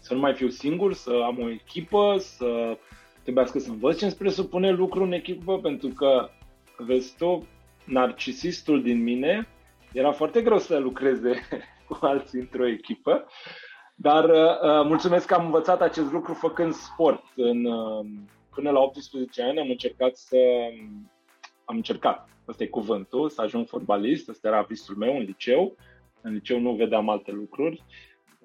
să 0.00 0.14
nu 0.14 0.20
mai 0.20 0.34
fiu 0.34 0.48
singur, 0.48 0.92
să 0.94 1.20
am 1.24 1.38
o 1.40 1.50
echipă, 1.50 2.16
să 2.18 2.76
trebuiască 3.22 3.58
să 3.58 3.70
învăț 3.70 3.98
ce 3.98 4.04
îmi 4.04 4.14
presupune 4.14 4.70
lucru 4.70 5.02
în 5.02 5.12
echipă, 5.12 5.58
pentru 5.58 5.88
că, 5.88 6.28
vezi 6.76 7.16
tu, 7.16 7.46
narcisistul 7.84 8.82
din 8.82 9.02
mine 9.02 9.48
era 9.92 10.12
foarte 10.12 10.42
greu 10.42 10.58
să 10.58 10.78
lucreze 10.78 11.32
cu 11.88 11.98
alții 12.00 12.38
într-o 12.40 12.66
echipă, 12.66 13.26
dar 13.94 14.24
uh, 14.24 14.34
uh, 14.34 14.86
mulțumesc 14.86 15.26
că 15.26 15.34
am 15.34 15.44
învățat 15.44 15.80
acest 15.80 16.12
lucru 16.12 16.34
făcând 16.34 16.72
sport. 16.72 17.24
În, 17.36 17.64
uh, 17.64 18.06
până 18.54 18.70
la 18.70 18.80
18 18.80 19.42
ani 19.42 19.58
am 19.60 19.68
încercat 19.70 20.16
să... 20.16 20.36
Am 21.64 21.76
încercat, 21.76 22.28
ăsta 22.48 22.62
e 22.62 22.66
cuvântul, 22.66 23.28
să 23.28 23.42
ajung 23.42 23.66
fotbalist, 23.66 24.28
ăsta 24.28 24.48
era 24.48 24.62
visul 24.62 24.96
meu 24.96 25.16
în 25.16 25.22
liceu. 25.22 25.76
În 26.20 26.32
liceu 26.32 26.60
nu 26.60 26.72
vedeam 26.72 27.08
alte 27.08 27.30
lucruri 27.32 27.84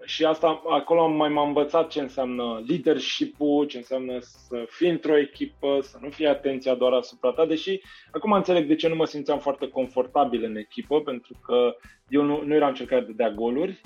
și 0.06 0.26
asta 0.26 0.62
acolo 0.70 1.02
am 1.02 1.16
mai 1.16 1.30
m-am 1.30 1.48
învățat 1.48 1.90
ce 1.90 2.00
înseamnă 2.00 2.64
leadership-ul, 2.68 3.66
ce 3.66 3.78
înseamnă 3.78 4.18
să 4.20 4.66
fii 4.70 4.90
într-o 4.90 5.18
echipă, 5.18 5.80
să 5.82 5.98
nu 6.02 6.10
fie 6.10 6.28
atenția 6.28 6.76
doar 6.76 6.94
asupra 6.94 7.32
ta, 7.32 7.46
deși 7.46 7.80
acum 8.12 8.32
înțeleg 8.32 8.68
de 8.68 8.76
ce 8.76 8.88
nu 8.88 8.96
mă 8.96 9.06
simțeam 9.06 9.40
foarte 9.40 9.68
confortabil 9.68 10.44
în 10.44 10.56
echipă, 10.56 11.02
pentru 11.02 11.34
că 11.46 11.76
eu 12.08 12.24
nu, 12.24 12.44
nu 12.46 12.54
eram 12.54 12.74
cel 12.74 12.86
care 12.86 13.02
dădea 13.02 13.32
goluri, 13.32 13.82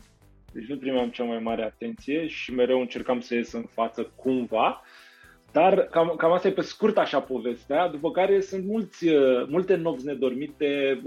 deci 0.53 0.65
nu 0.65 0.77
primeam 0.77 1.09
cea 1.09 1.23
mai 1.23 1.39
mare 1.39 1.63
atenție 1.63 2.27
și 2.27 2.53
mereu 2.53 2.79
încercam 2.79 3.19
să 3.19 3.35
ies 3.35 3.51
în 3.51 3.63
față 3.63 4.13
cumva. 4.15 4.81
Dar 5.51 5.79
cam, 5.79 6.13
cam 6.17 6.31
asta 6.31 6.47
e 6.47 6.51
pe 6.51 6.61
scurt 6.61 6.97
așa 6.97 7.19
povestea, 7.19 7.87
după 7.87 8.11
care 8.11 8.41
sunt 8.41 8.65
mulți, 8.65 9.05
multe 9.47 9.75
nopți 9.75 10.05
nedormite, 10.05 11.01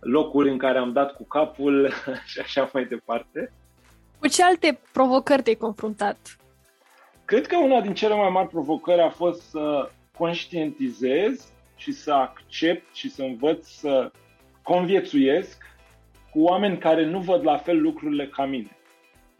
locuri 0.00 0.50
în 0.50 0.58
care 0.58 0.78
am 0.78 0.92
dat 0.92 1.16
cu 1.16 1.24
capul 1.24 1.92
și 2.30 2.38
așa 2.38 2.70
mai 2.72 2.84
departe. 2.84 3.52
Cu 4.18 4.28
ce 4.28 4.42
alte 4.42 4.80
provocări 4.92 5.42
te-ai 5.42 5.54
confruntat? 5.54 6.36
Cred 7.24 7.46
că 7.46 7.56
una 7.56 7.80
din 7.80 7.94
cele 7.94 8.14
mai 8.14 8.28
mari 8.28 8.48
provocări 8.48 9.00
a 9.00 9.10
fost 9.10 9.40
să 9.40 9.90
conștientizez 10.18 11.52
și 11.76 11.92
să 11.92 12.12
accept 12.12 12.94
și 12.94 13.10
să 13.10 13.22
învăț 13.22 13.66
să 13.66 14.10
conviețuiesc 14.62 15.62
cu 16.30 16.42
oameni 16.42 16.78
care 16.78 17.06
nu 17.06 17.18
văd 17.18 17.44
la 17.44 17.56
fel 17.56 17.80
lucrurile 17.80 18.26
ca 18.26 18.44
mine. 18.44 18.76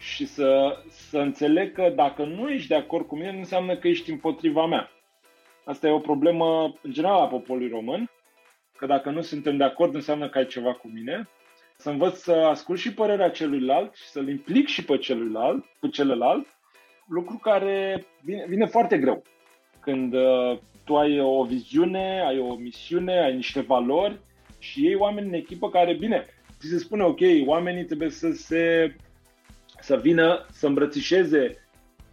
Și 0.02 0.26
să, 0.26 0.78
să 0.88 1.18
înțeleg 1.18 1.73
că 1.73 1.92
dacă 1.94 2.25
nu 2.25 2.49
ești 2.49 2.68
de 2.68 2.75
acord 2.75 3.06
cu 3.06 3.16
mine, 3.16 3.32
nu 3.32 3.38
înseamnă 3.38 3.76
că 3.76 3.88
ești 3.88 4.11
împotriva 4.11 4.66
mea. 4.66 4.90
Asta 5.64 5.87
e 5.87 5.90
o 5.90 5.99
problemă 5.99 6.75
în 6.82 6.92
general 6.92 7.21
a 7.21 7.26
poporului 7.26 7.68
român, 7.68 8.11
că 8.76 8.87
dacă 8.87 9.11
nu 9.11 9.21
suntem 9.21 9.56
de 9.56 9.64
acord, 9.64 9.94
înseamnă 9.94 10.28
că 10.28 10.38
ai 10.38 10.47
ceva 10.47 10.73
cu 10.73 10.88
mine 10.88 11.28
să 11.76 11.90
învăț 11.90 12.16
să 12.16 12.32
ascult 12.32 12.78
și 12.78 12.94
părerea 12.94 13.30
celuilalt 13.30 13.94
și 13.94 14.02
să-l 14.02 14.28
implic 14.28 14.66
și 14.66 14.85
pe 14.85 14.99
celuilalt, 14.99 15.64
pe 15.80 15.88
celălalt, 15.88 16.47
lucru 17.06 17.37
care 17.37 18.06
vine, 18.21 18.44
vine 18.49 18.66
foarte 18.66 18.99
greu. 18.99 19.23
Când 19.80 20.14
uh, 20.14 20.59
tu 20.85 20.97
ai 20.97 21.21
o 21.21 21.44
viziune, 21.44 22.23
ai 22.26 22.38
o 22.38 22.54
misiune, 22.54 23.23
ai 23.23 23.35
niște 23.35 23.61
valori 23.61 24.21
și 24.59 24.87
ei 24.87 24.94
oameni 24.94 25.26
în 25.26 25.32
echipă 25.32 25.71
care, 25.71 25.94
bine, 25.94 26.26
ți 26.59 26.68
se 26.68 26.78
spune, 26.78 27.02
ok, 27.02 27.21
oamenii 27.47 27.85
trebuie 27.85 28.11
să 28.11 28.30
se 28.30 28.94
să 29.83 29.97
vină 29.97 30.47
să 30.51 30.67
îmbrățișeze 30.67 31.57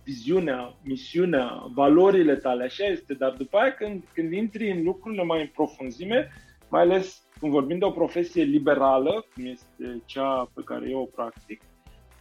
viziunea, 0.04 0.76
misiunea, 0.84 1.64
valorile 1.74 2.36
tale, 2.36 2.64
așa 2.64 2.86
este, 2.86 3.14
dar 3.14 3.32
după 3.32 3.58
aia 3.58 3.74
când, 3.74 4.04
când 4.14 4.32
intri 4.32 4.72
în 4.72 4.84
lucrurile 4.84 5.24
mai 5.24 5.42
în 5.42 5.48
profunzime, 5.48 6.32
mai 6.70 6.82
ales 6.82 7.24
când 7.40 7.52
vorbim 7.52 7.78
de 7.78 7.86
o 7.86 7.92
profesie 7.92 8.44
liberală, 8.44 9.26
cum 9.34 9.46
este 9.46 10.02
cea 10.06 10.52
pe 10.54 10.62
care 10.66 10.90
eu 10.90 11.00
o 11.02 11.06
practic, 11.06 11.62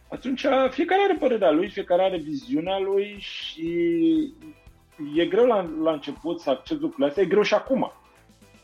atunci 0.09 0.45
fiecare 0.69 1.01
are 1.01 1.17
părerea 1.19 1.51
lui, 1.51 1.69
fiecare 1.69 2.01
are 2.03 2.17
viziunea 2.17 2.79
lui 2.79 3.15
și 3.19 3.73
e 5.15 5.25
greu 5.25 5.45
la, 5.45 5.69
la 5.81 5.91
început 5.91 6.39
să 6.39 6.49
accept 6.49 6.79
lucrurile 6.79 7.07
astea, 7.07 7.23
e 7.23 7.27
greu 7.27 7.41
și 7.41 7.53
acum, 7.53 7.91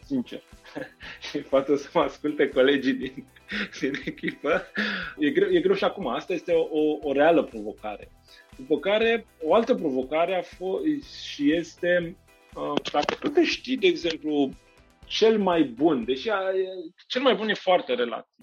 sincer. 0.04 0.42
și 1.30 1.38
poate 1.38 1.77
să 1.77 1.89
mă 1.94 2.01
asculte 2.01 2.50
colegii 2.50 2.94
din, 2.94 3.25
din 3.80 3.94
echipă. 4.06 4.64
E 5.20 5.30
greu, 5.30 5.50
e 5.50 5.60
greu 5.60 5.75
și 5.75 5.84
acum, 5.84 6.08
asta 6.08 6.34
este 6.34 6.52
o, 6.54 6.62
o, 6.62 6.98
o 7.02 7.12
reală 7.12 7.44
provocare. 7.44 8.12
După 8.58 8.80
care, 8.80 9.25
o 9.42 9.54
altă 9.54 9.75
provocare 9.75 10.36
a 10.36 10.42
fost 10.42 11.24
și 11.24 11.54
este, 11.54 12.18
uh, 12.56 12.92
dacă 12.92 13.16
tu 13.20 13.28
te 13.28 13.44
știi, 13.44 13.78
de 13.78 13.88
exemplu, 13.88 14.50
cel 15.06 15.38
mai 15.38 15.64
bun, 15.64 16.06
deși 16.06 16.30
cel 17.08 17.22
mai 17.22 17.36
bun 17.36 17.50
e 17.50 17.54
foarte 17.54 17.94
relativ, 17.94 18.34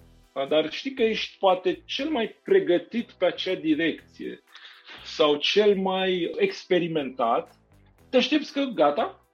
dar 0.49 0.71
știi 0.71 0.93
că 0.93 1.03
ești 1.03 1.37
poate 1.37 1.81
cel 1.85 2.09
mai 2.09 2.35
pregătit 2.43 3.11
pe 3.11 3.25
acea 3.25 3.55
direcție 3.55 4.43
sau 5.03 5.35
cel 5.35 5.75
mai 5.75 6.31
experimentat, 6.37 7.59
te 8.09 8.17
aștepți 8.17 8.53
că 8.53 8.61
gata, 8.61 9.27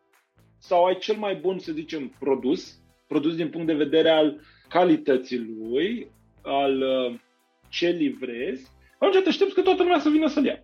sau 0.58 0.86
ai 0.86 0.98
cel 0.98 1.16
mai 1.16 1.36
bun, 1.36 1.60
să 1.60 1.72
zicem, 1.72 2.16
produs, 2.20 2.80
produs 3.08 3.36
din 3.36 3.50
punct 3.50 3.68
de 3.68 3.74
vedere 3.74 4.10
al 4.10 4.42
calității 4.70 5.56
lui, 5.60 6.12
al 6.42 6.82
uh, 6.82 7.20
ce 7.70 7.90
livrezi, 7.90 8.72
atunci 9.00 9.24
te 9.24 9.30
aștepți 9.30 9.54
că 9.54 9.62
toată 9.62 9.84
lumea 9.84 10.00
să 10.00 10.10
vină 10.10 10.28
să-l 10.28 10.46
ia. 10.46 10.62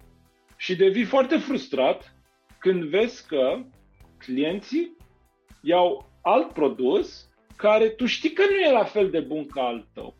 Și 0.57 0.75
devii 0.75 1.03
foarte 1.03 1.37
frustrat 1.37 2.15
când 2.59 2.83
vezi 2.83 3.27
că 3.27 3.59
clienții 4.17 4.97
iau 5.61 6.09
alt 6.21 6.51
produs 6.51 7.29
care 7.55 7.89
tu 7.89 8.05
știi 8.05 8.31
că 8.31 8.43
nu 8.49 8.55
e 8.55 8.71
la 8.71 8.83
fel 8.83 9.09
de 9.09 9.19
bun 9.19 9.47
ca 9.47 9.61
al 9.61 9.87
tău, 9.93 10.15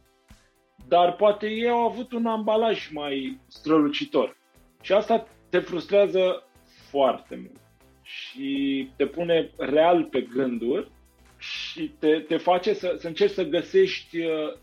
dar 0.87 1.15
poate 1.15 1.47
ei 1.47 1.69
au 1.69 1.85
avut 1.85 2.11
un 2.11 2.25
ambalaj 2.25 2.89
mai 2.91 3.39
strălucitor. 3.47 4.37
Și 4.81 4.93
asta 4.93 5.27
te 5.49 5.59
frustrează 5.59 6.43
foarte 6.89 7.35
mult 7.35 7.59
și 8.01 8.89
te 8.95 9.05
pune 9.05 9.51
real 9.57 10.03
pe 10.03 10.21
gânduri 10.21 10.91
și 11.45 11.91
te, 11.99 12.19
te 12.19 12.37
face 12.37 12.73
să, 12.73 12.95
să 12.99 13.07
încerci 13.07 13.33
să 13.33 13.43
găsești, 13.43 14.19
uh, 14.19 14.53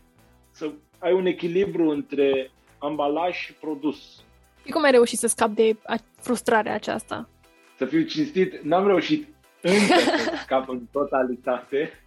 să 0.51 0.71
ai 0.99 1.13
un 1.13 1.25
echilibru 1.25 1.89
între 1.89 2.51
ambalaj 2.77 3.35
și 3.35 3.53
produs. 3.53 4.23
Și 4.65 4.71
cum 4.71 4.83
ai 4.83 4.91
reușit 4.91 5.19
să 5.19 5.27
scapi 5.27 5.53
de 5.53 5.75
frustrarea 6.21 6.73
aceasta? 6.73 7.29
Să 7.77 7.85
fiu 7.85 8.01
cinstit, 8.01 8.61
n-am 8.61 8.87
reușit 8.87 9.27
încă 9.61 9.99
să 9.99 10.33
scap 10.43 10.69
în 10.69 10.81
totalitate, 10.91 12.03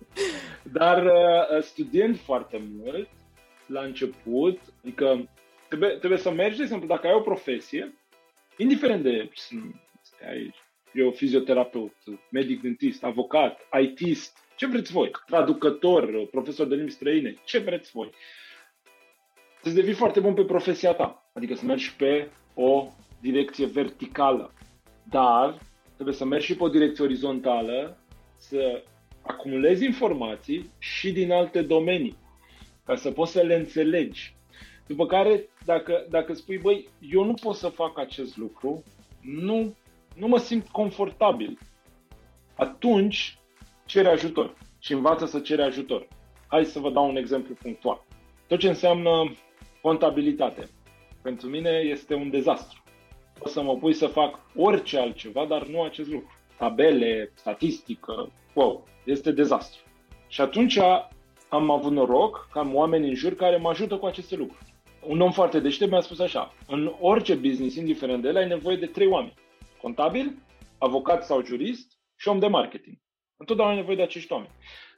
Dar 0.62 1.04
uh, 1.04 1.62
studiind 1.62 2.18
foarte 2.18 2.62
mult, 2.76 3.09
la 3.66 3.83
început, 3.83 4.61
adică 4.83 5.28
trebuie, 5.68 5.90
trebuie 5.90 6.18
să 6.18 6.30
mergi, 6.30 6.56
de 6.56 6.62
exemplu, 6.62 6.87
dacă 6.87 7.06
ai 7.06 7.14
o 7.14 7.21
profesie, 7.21 7.95
indiferent 8.56 9.02
de 9.02 9.30
ai, 10.28 10.54
eu 10.92 11.11
fizioterapeut, 11.11 11.95
medic 12.30 12.62
dentist, 12.62 13.04
avocat, 13.04 13.61
ITist, 13.80 14.46
ce 14.57 14.67
vreți 14.67 14.93
voi, 14.93 15.11
traducător, 15.27 16.27
profesor 16.31 16.67
de 16.67 16.75
limbi 16.75 16.91
străine, 16.91 17.37
ce 17.45 17.59
vreți 17.59 17.91
voi. 17.91 18.11
Să 19.63 19.71
devii 19.71 19.93
foarte 19.93 20.21
bun 20.21 20.35
pe 20.35 20.45
profesia 20.45 20.93
ta, 20.93 21.31
adică 21.33 21.55
să 21.55 21.65
mergi 21.65 21.97
pe 21.97 22.31
o 22.55 22.89
direcție 23.21 23.67
verticală, 23.67 24.53
dar 25.11 25.59
trebuie 25.95 26.15
să 26.15 26.25
mergi 26.25 26.47
și 26.47 26.57
pe 26.57 26.63
o 26.63 26.69
direcție 26.69 27.05
orizontală, 27.05 27.99
să 28.37 28.83
acumulezi 29.23 29.85
informații 29.85 30.71
și 30.79 31.13
din 31.13 31.33
alte 31.33 31.63
domenii, 31.63 32.17
ca 32.85 32.97
să 32.97 33.11
poți 33.11 33.33
să 33.33 33.41
le 33.41 33.55
înțelegi. 33.55 34.35
După 34.87 35.07
care, 35.07 35.49
dacă, 35.65 36.07
dacă 36.11 36.35
spui, 36.35 36.59
băi, 36.59 36.89
eu 37.01 37.25
nu 37.25 37.35
pot 37.35 37.55
să 37.57 37.69
fac 37.69 37.99
acest 37.99 38.37
lucru, 38.37 38.85
nu, 39.21 39.75
nu 40.17 40.27
mă 40.27 40.39
simt 40.39 40.69
confortabil, 40.69 41.59
atunci 42.55 43.39
cere 43.87 44.09
ajutor 44.09 44.55
și 44.78 44.93
învață 44.93 45.26
să 45.26 45.40
cere 45.40 45.62
ajutor. 45.62 46.09
Hai 46.47 46.64
să 46.64 46.78
vă 46.78 46.90
dau 46.90 47.09
un 47.09 47.16
exemplu 47.16 47.55
punctual. 47.55 48.05
Tot 48.47 48.59
ce 48.59 48.69
înseamnă 48.69 49.11
contabilitate, 49.83 50.69
pentru 51.23 51.49
mine 51.49 51.71
este 51.71 52.14
un 52.14 52.31
dezastru. 52.31 52.83
O 53.38 53.49
să 53.49 53.62
mă 53.62 53.76
pui 53.76 53.93
să 53.93 54.07
fac 54.07 54.40
orice 54.57 54.99
altceva, 54.99 55.45
dar 55.45 55.66
nu 55.66 55.83
acest 55.83 56.09
lucru. 56.09 56.35
Tabele, 56.59 57.33
statistică, 57.35 58.33
wow, 58.55 58.85
este 59.05 59.33
dezastru. 59.33 59.83
Și 60.28 60.40
atunci 60.40 60.78
am 61.49 61.71
avut 61.71 61.93
noroc 61.93 62.49
că 62.52 62.59
am 62.59 62.75
oameni 62.75 63.09
în 63.09 63.14
jur 63.14 63.35
care 63.35 63.57
mă 63.57 63.69
ajută 63.69 63.97
cu 63.97 64.07
aceste 64.07 64.37
lucruri. 64.37 64.75
Un 65.07 65.21
om 65.21 65.33
foarte 65.33 65.61
deștept 65.61 65.90
mi-a 65.90 66.00
spus 66.00 66.19
așa, 66.19 66.55
în 66.66 66.93
orice 67.00 67.35
business, 67.35 67.76
indiferent 67.76 68.23
de 68.23 68.28
el, 68.28 68.37
ai 68.37 68.49
nevoie 68.49 68.76
de 68.76 68.87
trei 68.87 69.07
oameni. 69.07 69.35
Contabil, 69.83 70.43
avocat 70.78 71.25
sau 71.25 71.45
jurist 71.45 71.99
și 72.16 72.28
om 72.28 72.38
de 72.38 72.47
marketing. 72.47 72.97
Întotdeauna 73.37 73.75
ai 73.75 73.81
nevoie 73.81 73.97
de 73.97 74.02
acești 74.02 74.33
oameni. 74.33 74.55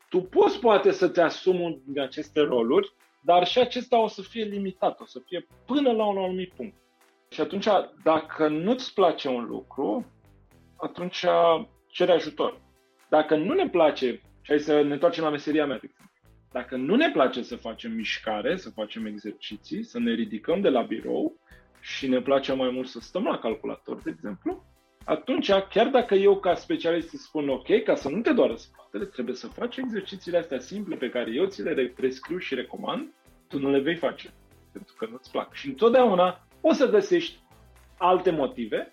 Tu 0.09 0.21
poți 0.21 0.61
poate 0.61 0.90
să 0.90 1.09
te 1.09 1.21
asumi 1.21 1.83
din 1.87 2.00
aceste 2.00 2.40
roluri, 2.40 2.92
dar 3.21 3.47
și 3.47 3.59
acesta 3.59 3.99
o 3.99 4.07
să 4.07 4.23
fie 4.23 4.45
limitat, 4.45 5.00
o 5.00 5.04
să 5.07 5.18
fie 5.26 5.47
până 5.66 5.92
la 5.92 6.07
un 6.07 6.18
anumit 6.18 6.52
punct. 6.52 6.75
Și 7.28 7.40
atunci, 7.40 7.66
dacă 8.02 8.49
nu-ți 8.49 8.95
place 8.95 9.28
un 9.28 9.45
lucru, 9.45 10.07
atunci 10.76 11.25
cere 11.87 12.12
ajutor. 12.12 12.61
Dacă 13.09 13.37
nu 13.37 13.54
ne 13.54 13.68
place, 13.68 14.07
și 14.12 14.50
hai 14.50 14.59
să 14.59 14.83
ne 14.83 14.92
întoarcem 14.92 15.25
la 15.25 15.30
meseria 15.30 15.66
mea, 15.66 15.78
de 15.78 15.87
exemplu. 15.90 16.12
Dacă 16.52 16.76
nu 16.76 16.95
ne 16.95 17.11
place 17.11 17.42
să 17.42 17.57
facem 17.57 17.92
mișcare, 17.92 18.57
să 18.57 18.71
facem 18.71 19.07
exerciții, 19.07 19.83
să 19.83 19.99
ne 19.99 20.12
ridicăm 20.12 20.61
de 20.61 20.68
la 20.68 20.83
birou 20.83 21.37
și 21.80 22.09
ne 22.09 22.21
place 22.21 22.52
mai 22.52 22.71
mult 22.71 22.88
să 22.88 23.00
stăm 23.00 23.25
la 23.25 23.38
calculator, 23.38 24.02
de 24.02 24.11
exemplu, 24.11 24.64
atunci, 25.09 25.50
chiar 25.71 25.87
dacă 25.87 26.15
eu 26.15 26.37
ca 26.37 26.55
specialist 26.55 27.12
îți 27.12 27.23
spun 27.23 27.49
ok, 27.49 27.83
ca 27.85 27.95
să 27.95 28.09
nu 28.09 28.21
te 28.21 28.33
doară 28.33 28.55
spatele, 28.55 29.05
trebuie 29.05 29.35
să 29.35 29.47
faci 29.47 29.77
exercițiile 29.77 30.38
astea 30.38 30.59
simple 30.59 30.97
pe 30.97 31.09
care 31.09 31.31
eu 31.31 31.45
ți 31.45 31.62
le 31.62 31.93
prescriu 31.97 32.38
și 32.38 32.55
recomand, 32.55 33.12
tu 33.49 33.59
nu 33.59 33.71
le 33.71 33.79
vei 33.81 33.95
face, 33.95 34.33
pentru 34.73 34.95
că 34.99 35.07
nu-ți 35.11 35.31
plac. 35.31 35.55
Și 35.55 35.69
întotdeauna 35.69 36.47
o 36.61 36.73
să 36.73 36.91
găsești 36.91 37.38
alte 37.99 38.31
motive 38.31 38.93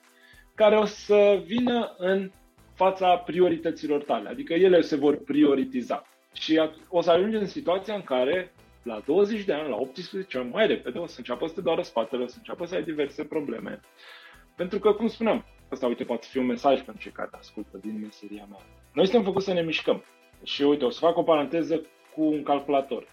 care 0.56 0.78
o 0.78 0.86
să 0.86 1.42
vină 1.46 1.96
în 1.98 2.32
fața 2.74 3.16
priorităților 3.18 4.04
tale, 4.04 4.30
adică 4.30 4.54
ele 4.54 4.82
se 4.82 4.96
vor 4.96 5.18
prioritiza. 5.18 6.04
Și 6.34 6.70
o 6.88 7.02
să 7.02 7.12
ajungi 7.12 7.36
în 7.36 7.48
situația 7.48 7.96
în 7.96 8.04
care 8.04 8.54
la 8.84 9.02
20 9.06 9.44
de 9.44 9.54
ani, 9.54 9.70
la 9.70 9.76
18 9.76 10.38
ani, 10.38 10.50
mai 10.50 10.68
repede, 10.68 10.98
o 10.98 11.06
să 11.06 11.16
înceapă 11.18 11.48
să 11.48 11.54
te 11.54 11.62
doară 11.62 11.82
spatele, 11.82 12.24
o 12.24 12.28
să 12.28 12.36
înceapă 12.38 12.66
să 12.66 12.76
ai 12.76 12.84
diverse 12.84 13.24
probleme. 13.24 13.80
Pentru 14.56 14.80
că, 14.80 14.92
cum 14.94 15.08
spuneam, 15.08 15.46
asta, 15.76 15.88
uite, 15.88 16.04
poate 16.04 16.28
fi 16.30 16.38
un 16.38 16.46
mesaj 16.46 16.82
pentru 16.82 17.04
cei 17.04 17.12
care 17.12 17.30
ascultă 17.32 17.78
din 17.78 18.00
meseria 18.02 18.46
mea. 18.50 18.60
Noi 18.94 19.06
suntem 19.06 19.24
făcuți 19.24 19.46
să 19.46 19.54
ne 19.54 19.62
mișcăm. 19.62 20.04
Și 20.44 20.64
uite, 20.64 20.86
o 20.86 20.90
să 20.90 21.00
fac 21.00 21.18
o 21.18 21.24
paranteză 21.24 21.82
cu 22.14 22.22
un 22.22 22.44
calculator. 22.44 23.08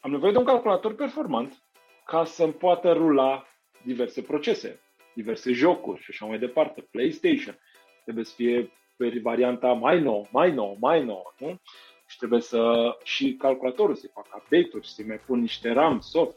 Am 0.00 0.10
nevoie 0.10 0.32
de 0.32 0.38
un 0.38 0.44
calculator 0.44 0.94
performant 0.94 1.62
ca 2.04 2.24
să-mi 2.24 2.52
poată 2.52 2.92
rula 2.92 3.46
diverse 3.84 4.22
procese, 4.22 4.80
diverse 5.14 5.52
jocuri 5.52 6.00
și 6.00 6.10
așa 6.10 6.26
mai 6.26 6.38
departe, 6.38 6.88
PlayStation. 6.90 7.58
Trebuie 8.02 8.24
să 8.24 8.34
fie 8.34 8.72
pe 8.96 9.20
varianta 9.22 9.72
mai 9.72 10.00
nouă, 10.00 10.26
mai 10.30 10.52
nouă, 10.52 10.76
mai 10.80 11.04
nouă, 11.04 11.34
nu? 11.38 11.60
Și 12.06 12.16
trebuie 12.16 12.40
să 12.40 12.90
și 13.02 13.34
calculatorul 13.38 13.94
să 13.94 14.08
facă 14.12 14.28
update-uri, 14.34 14.88
să 14.88 15.02
mai 15.06 15.20
pun 15.26 15.40
niște 15.40 15.72
RAM, 15.72 16.00
soft. 16.00 16.36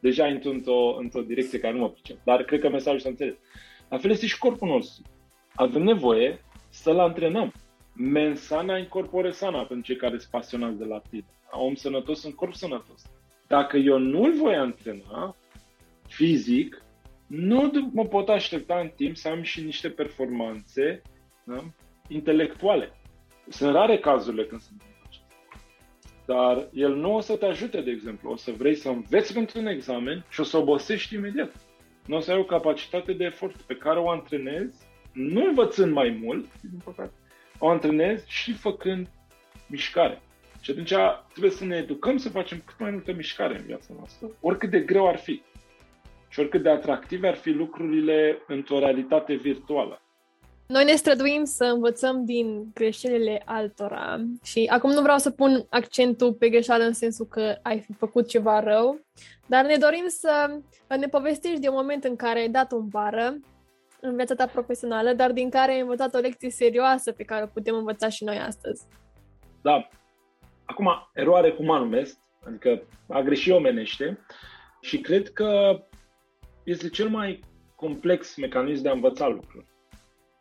Deja 0.00 0.26
intru 0.26 0.50
într-o, 0.50 0.96
într-o 0.98 1.20
direcție 1.22 1.58
care 1.58 1.72
nu 1.72 1.78
mă 1.80 1.90
pricep, 1.90 2.16
dar 2.24 2.42
cred 2.42 2.60
că 2.60 2.68
mesajul 2.68 3.00
s-a 3.00 3.08
înțeles. 3.08 3.36
La 3.92 3.98
fel 3.98 4.10
este 4.10 4.26
și 4.26 4.38
corpul 4.38 4.68
nostru. 4.68 5.02
Avem 5.54 5.82
nevoie 5.82 6.44
să-l 6.68 6.98
antrenăm. 6.98 7.52
Mensana 7.94 8.78
incorpore 8.78 9.30
sana 9.30 9.58
pentru 9.58 9.86
cei 9.86 9.96
care 9.96 10.18
sunt 10.18 10.30
pasionați 10.30 10.78
de 10.78 10.84
la 10.84 11.02
tine. 11.10 11.26
Om 11.50 11.74
sănătos 11.74 12.24
în 12.24 12.32
corp 12.32 12.54
sănătos. 12.54 13.02
Dacă 13.46 13.76
eu 13.76 13.98
nu-l 13.98 14.32
voi 14.32 14.54
antrena 14.54 15.36
fizic, 16.08 16.82
nu 17.26 17.70
mă 17.92 18.04
pot 18.06 18.28
aștepta 18.28 18.78
în 18.78 18.90
timp 18.96 19.16
să 19.16 19.28
am 19.28 19.42
și 19.42 19.62
niște 19.62 19.88
performanțe 19.90 21.02
da? 21.44 21.64
intelectuale. 22.08 22.92
Sunt 23.48 23.72
rare 23.72 23.98
cazurile 23.98 24.44
când 24.44 24.60
sunt 24.60 24.82
dar 26.26 26.68
el 26.72 26.94
nu 26.94 27.14
o 27.14 27.20
să 27.20 27.36
te 27.36 27.44
ajute, 27.44 27.80
de 27.80 27.90
exemplu. 27.90 28.30
O 28.30 28.36
să 28.36 28.50
vrei 28.50 28.74
să 28.74 28.88
înveți 28.88 29.32
pentru 29.32 29.58
un 29.58 29.66
examen 29.66 30.24
și 30.30 30.40
o 30.40 30.42
să 30.42 30.56
obosești 30.56 31.14
imediat. 31.14 31.52
Nu 32.06 32.16
o 32.16 32.20
să 32.20 32.30
ai 32.30 32.38
o 32.38 32.44
capacitate 32.44 33.12
de 33.12 33.24
efort 33.24 33.60
pe 33.62 33.74
care 33.74 33.98
o 33.98 34.10
antrenezi, 34.10 34.86
nu 35.12 35.44
învățând 35.46 35.92
mai 35.92 36.20
mult, 36.22 36.60
din 36.60 36.80
păcate, 36.84 37.12
o 37.58 37.68
antrenezi 37.68 38.24
și 38.28 38.52
făcând 38.52 39.08
mișcare. 39.66 40.22
Și 40.60 40.70
atunci 40.70 40.92
trebuie 41.30 41.52
să 41.52 41.64
ne 41.64 41.76
educăm 41.76 42.16
să 42.16 42.28
facem 42.28 42.62
cât 42.64 42.78
mai 42.78 42.90
multă 42.90 43.12
mișcare 43.12 43.58
în 43.58 43.64
viața 43.64 43.94
noastră, 43.96 44.26
oricât 44.40 44.70
de 44.70 44.80
greu 44.80 45.08
ar 45.08 45.16
fi. 45.16 45.42
Și 46.28 46.40
oricât 46.40 46.62
de 46.62 46.70
atractive 46.70 47.28
ar 47.28 47.34
fi 47.34 47.50
lucrurile 47.50 48.38
într-o 48.46 48.78
realitate 48.78 49.34
virtuală. 49.34 50.02
Noi 50.72 50.84
ne 50.84 50.94
străduim 50.94 51.44
să 51.44 51.64
învățăm 51.64 52.24
din 52.24 52.70
greșelile 52.74 53.42
altora 53.44 54.24
și 54.44 54.68
acum 54.70 54.90
nu 54.90 55.02
vreau 55.02 55.18
să 55.18 55.30
pun 55.30 55.66
accentul 55.70 56.32
pe 56.32 56.48
greșeală 56.48 56.84
în 56.84 56.92
sensul 56.92 57.26
că 57.26 57.58
ai 57.62 57.80
fi 57.80 57.92
făcut 57.92 58.28
ceva 58.28 58.60
rău, 58.60 59.00
dar 59.46 59.64
ne 59.64 59.76
dorim 59.76 60.04
să 60.08 60.60
ne 60.88 61.06
povestești 61.06 61.60
de 61.60 61.68
un 61.68 61.74
moment 61.74 62.04
în 62.04 62.16
care 62.16 62.38
ai 62.38 62.48
dat 62.48 62.72
un 62.72 62.88
bară 62.88 63.34
în 64.00 64.16
viața 64.16 64.34
ta 64.34 64.46
profesională, 64.46 65.12
dar 65.12 65.32
din 65.32 65.50
care 65.50 65.72
ai 65.72 65.80
învățat 65.80 66.14
o 66.14 66.18
lecție 66.18 66.50
serioasă 66.50 67.12
pe 67.12 67.24
care 67.24 67.42
o 67.42 67.46
putem 67.46 67.74
învăța 67.74 68.08
și 68.08 68.24
noi 68.24 68.38
astăzi. 68.38 68.82
Da. 69.62 69.88
Acum, 70.64 70.88
eroare 71.14 71.50
cum 71.50 71.66
numesc, 71.66 72.18
adică 72.46 72.82
a 73.08 73.20
greși 73.20 73.50
omenește 73.50 74.18
și 74.80 75.00
cred 75.00 75.32
că 75.32 75.80
este 76.64 76.88
cel 76.88 77.08
mai 77.08 77.40
complex 77.74 78.36
mecanism 78.36 78.82
de 78.82 78.88
a 78.88 78.92
învăța 78.92 79.28
lucruri 79.28 79.70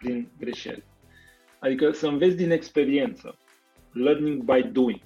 prin 0.02 0.32
greșeli. 0.40 0.84
Adică 1.60 1.92
să 1.92 2.08
înveți 2.08 2.36
din 2.36 2.52
experiență. 2.52 3.38
Learning 3.92 4.44
by 4.44 4.62
doing. 4.72 5.02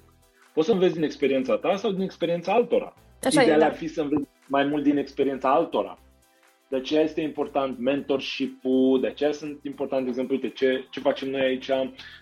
Poți 0.54 0.66
să 0.66 0.72
înveți 0.72 0.94
din 0.94 1.02
experiența 1.02 1.56
ta 1.56 1.76
sau 1.76 1.90
din 1.90 2.00
experiența 2.02 2.52
altora. 2.52 2.94
Așa 3.22 3.42
Ideal 3.42 3.56
e, 3.56 3.60
da. 3.60 3.66
ar 3.66 3.74
fi 3.74 3.86
să 3.86 4.00
înveți 4.00 4.28
mai 4.46 4.64
mult 4.64 4.82
din 4.82 4.96
experiența 4.96 5.52
altora. 5.52 5.98
De 6.68 6.76
aceea 6.76 7.02
este 7.02 7.20
important 7.20 7.78
mentorship-ul, 7.78 9.00
de 9.00 9.06
aceea 9.06 9.32
sunt 9.32 9.64
important, 9.64 10.02
de 10.02 10.08
exemplu, 10.08 10.34
uite, 10.34 10.48
ce, 10.48 10.84
ce 10.90 11.00
facem 11.00 11.30
noi 11.30 11.40
aici, 11.40 11.70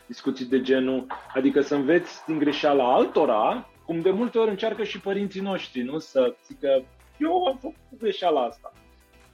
discuții 0.06 0.46
de 0.46 0.60
genul, 0.60 1.06
adică 1.34 1.60
să 1.60 1.74
înveți 1.74 2.26
din 2.26 2.38
greșeala 2.38 2.94
altora, 2.94 3.70
cum 3.84 4.00
de 4.00 4.10
multe 4.10 4.38
ori 4.38 4.50
încearcă 4.50 4.84
și 4.84 5.00
părinții 5.00 5.40
noștri, 5.40 5.82
nu? 5.82 5.98
Să 5.98 6.34
zică, 6.46 6.84
eu 7.18 7.44
am 7.44 7.56
făcut 7.60 7.98
greșeala 7.98 8.40
asta. 8.40 8.72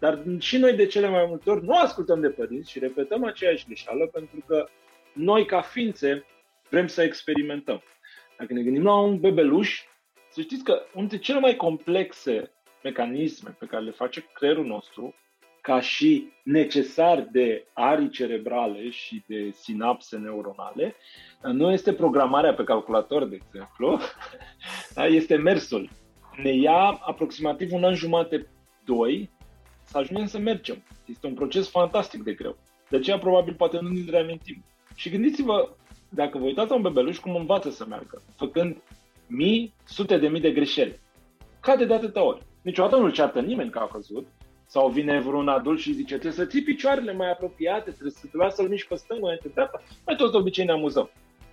Dar 0.00 0.22
și 0.38 0.56
noi 0.56 0.72
de 0.72 0.86
cele 0.86 1.08
mai 1.08 1.24
multe 1.28 1.50
ori 1.50 1.64
nu 1.64 1.76
ascultăm 1.76 2.20
de 2.20 2.28
părinți 2.28 2.70
și 2.70 2.78
repetăm 2.78 3.24
aceeași 3.24 3.66
greșeală 3.66 4.06
pentru 4.06 4.44
că 4.46 4.66
noi 5.12 5.44
ca 5.46 5.60
ființe 5.60 6.24
vrem 6.70 6.86
să 6.86 7.02
experimentăm. 7.02 7.82
Dacă 8.38 8.52
ne 8.52 8.62
gândim 8.62 8.82
la 8.82 8.98
un 9.00 9.20
bebeluș, 9.20 9.82
să 10.30 10.40
știți 10.40 10.64
că 10.64 10.72
unul 10.72 11.08
dintre 11.08 11.18
cele 11.18 11.40
mai 11.40 11.56
complexe 11.56 12.50
mecanisme 12.82 13.56
pe 13.58 13.66
care 13.66 13.84
le 13.84 13.90
face 13.90 14.24
creierul 14.34 14.66
nostru, 14.66 15.14
ca 15.60 15.80
și 15.80 16.32
necesar 16.44 17.28
de 17.32 17.66
arii 17.72 18.10
cerebrale 18.10 18.90
și 18.90 19.24
de 19.26 19.50
sinapse 19.50 20.16
neuronale, 20.16 20.94
nu 21.42 21.72
este 21.72 21.92
programarea 21.92 22.54
pe 22.54 22.64
calculator, 22.64 23.24
de 23.24 23.38
exemplu, 23.46 23.98
da, 24.94 25.06
este 25.06 25.36
mersul. 25.36 25.90
Ne 26.42 26.52
ia 26.54 27.00
aproximativ 27.00 27.72
un 27.72 27.84
an 27.84 27.94
jumate, 27.94 28.46
doi, 28.84 29.30
să 29.90 29.98
ajungem 29.98 30.26
să 30.26 30.38
mergem. 30.38 30.82
Este 31.04 31.26
un 31.26 31.34
proces 31.34 31.68
fantastic 31.68 32.22
de 32.22 32.32
greu. 32.32 32.56
De 32.88 32.96
aceea, 32.96 33.18
probabil, 33.18 33.54
poate 33.54 33.78
nu 33.80 33.88
ne 33.88 34.10
reamintim. 34.10 34.64
Și 34.94 35.10
gândiți-vă 35.10 35.68
dacă 36.08 36.38
vă 36.38 36.44
uitați 36.44 36.70
la 36.70 36.76
un 36.76 36.82
bebeluș 36.82 37.18
cum 37.18 37.34
învață 37.34 37.70
să 37.70 37.86
meargă, 37.86 38.22
făcând 38.36 38.76
mii, 39.26 39.74
sute 39.84 40.18
de 40.18 40.28
mii 40.28 40.40
de 40.40 40.50
greșeli. 40.50 40.98
Cade 41.60 41.84
de 41.84 41.94
atâtea 41.94 42.22
ori. 42.22 42.42
Niciodată 42.62 42.96
nu-l 42.96 43.12
ceartă 43.12 43.40
nimeni 43.40 43.70
că 43.70 43.78
a 43.78 43.86
căzut, 43.86 44.26
sau 44.66 44.88
vine 44.88 45.20
vreun 45.20 45.48
adult 45.48 45.78
și 45.78 45.92
zice 45.92 46.18
trebuie 46.18 46.32
să 46.32 46.46
ții 46.46 46.62
picioarele 46.62 47.12
mai 47.12 47.30
apropiate, 47.30 47.90
trebuie 47.90 48.12
să 48.12 48.26
trebuie 48.26 48.50
să-l 48.50 48.68
miști 48.68 48.88
pe 48.88 48.94
stângă, 48.94 49.22
înainte 49.24 49.48
dreapta. 49.48 49.82
Noi 50.06 50.16
toți 50.16 50.32
de 50.32 50.38
obicei 50.38 50.64
ne 50.64 50.72
amuzăm. 50.72 51.10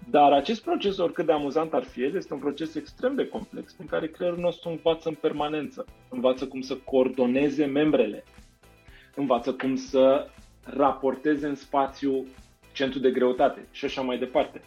Dar 0.09 0.31
acest 0.31 0.63
proces, 0.63 0.97
oricât 0.97 1.25
de 1.25 1.31
amuzant 1.31 1.73
ar 1.73 1.83
fi 1.83 2.03
el, 2.03 2.15
este 2.15 2.33
un 2.33 2.39
proces 2.39 2.75
extrem 2.75 3.15
de 3.15 3.27
complex, 3.27 3.75
în 3.77 3.85
care 3.85 4.07
creierul 4.07 4.39
nostru 4.39 4.69
învață 4.69 5.09
în 5.09 5.15
permanență. 5.15 5.85
Învață 6.09 6.47
cum 6.47 6.61
să 6.61 6.75
coordoneze 6.75 7.65
membrele. 7.65 8.23
Învață 9.15 9.53
cum 9.53 9.75
să 9.75 10.29
raporteze 10.63 11.47
în 11.47 11.55
spațiu 11.55 12.25
centru 12.73 12.99
de 12.99 13.11
greutate 13.11 13.67
și 13.71 13.85
așa 13.85 14.01
mai 14.01 14.17
departe. 14.17 14.61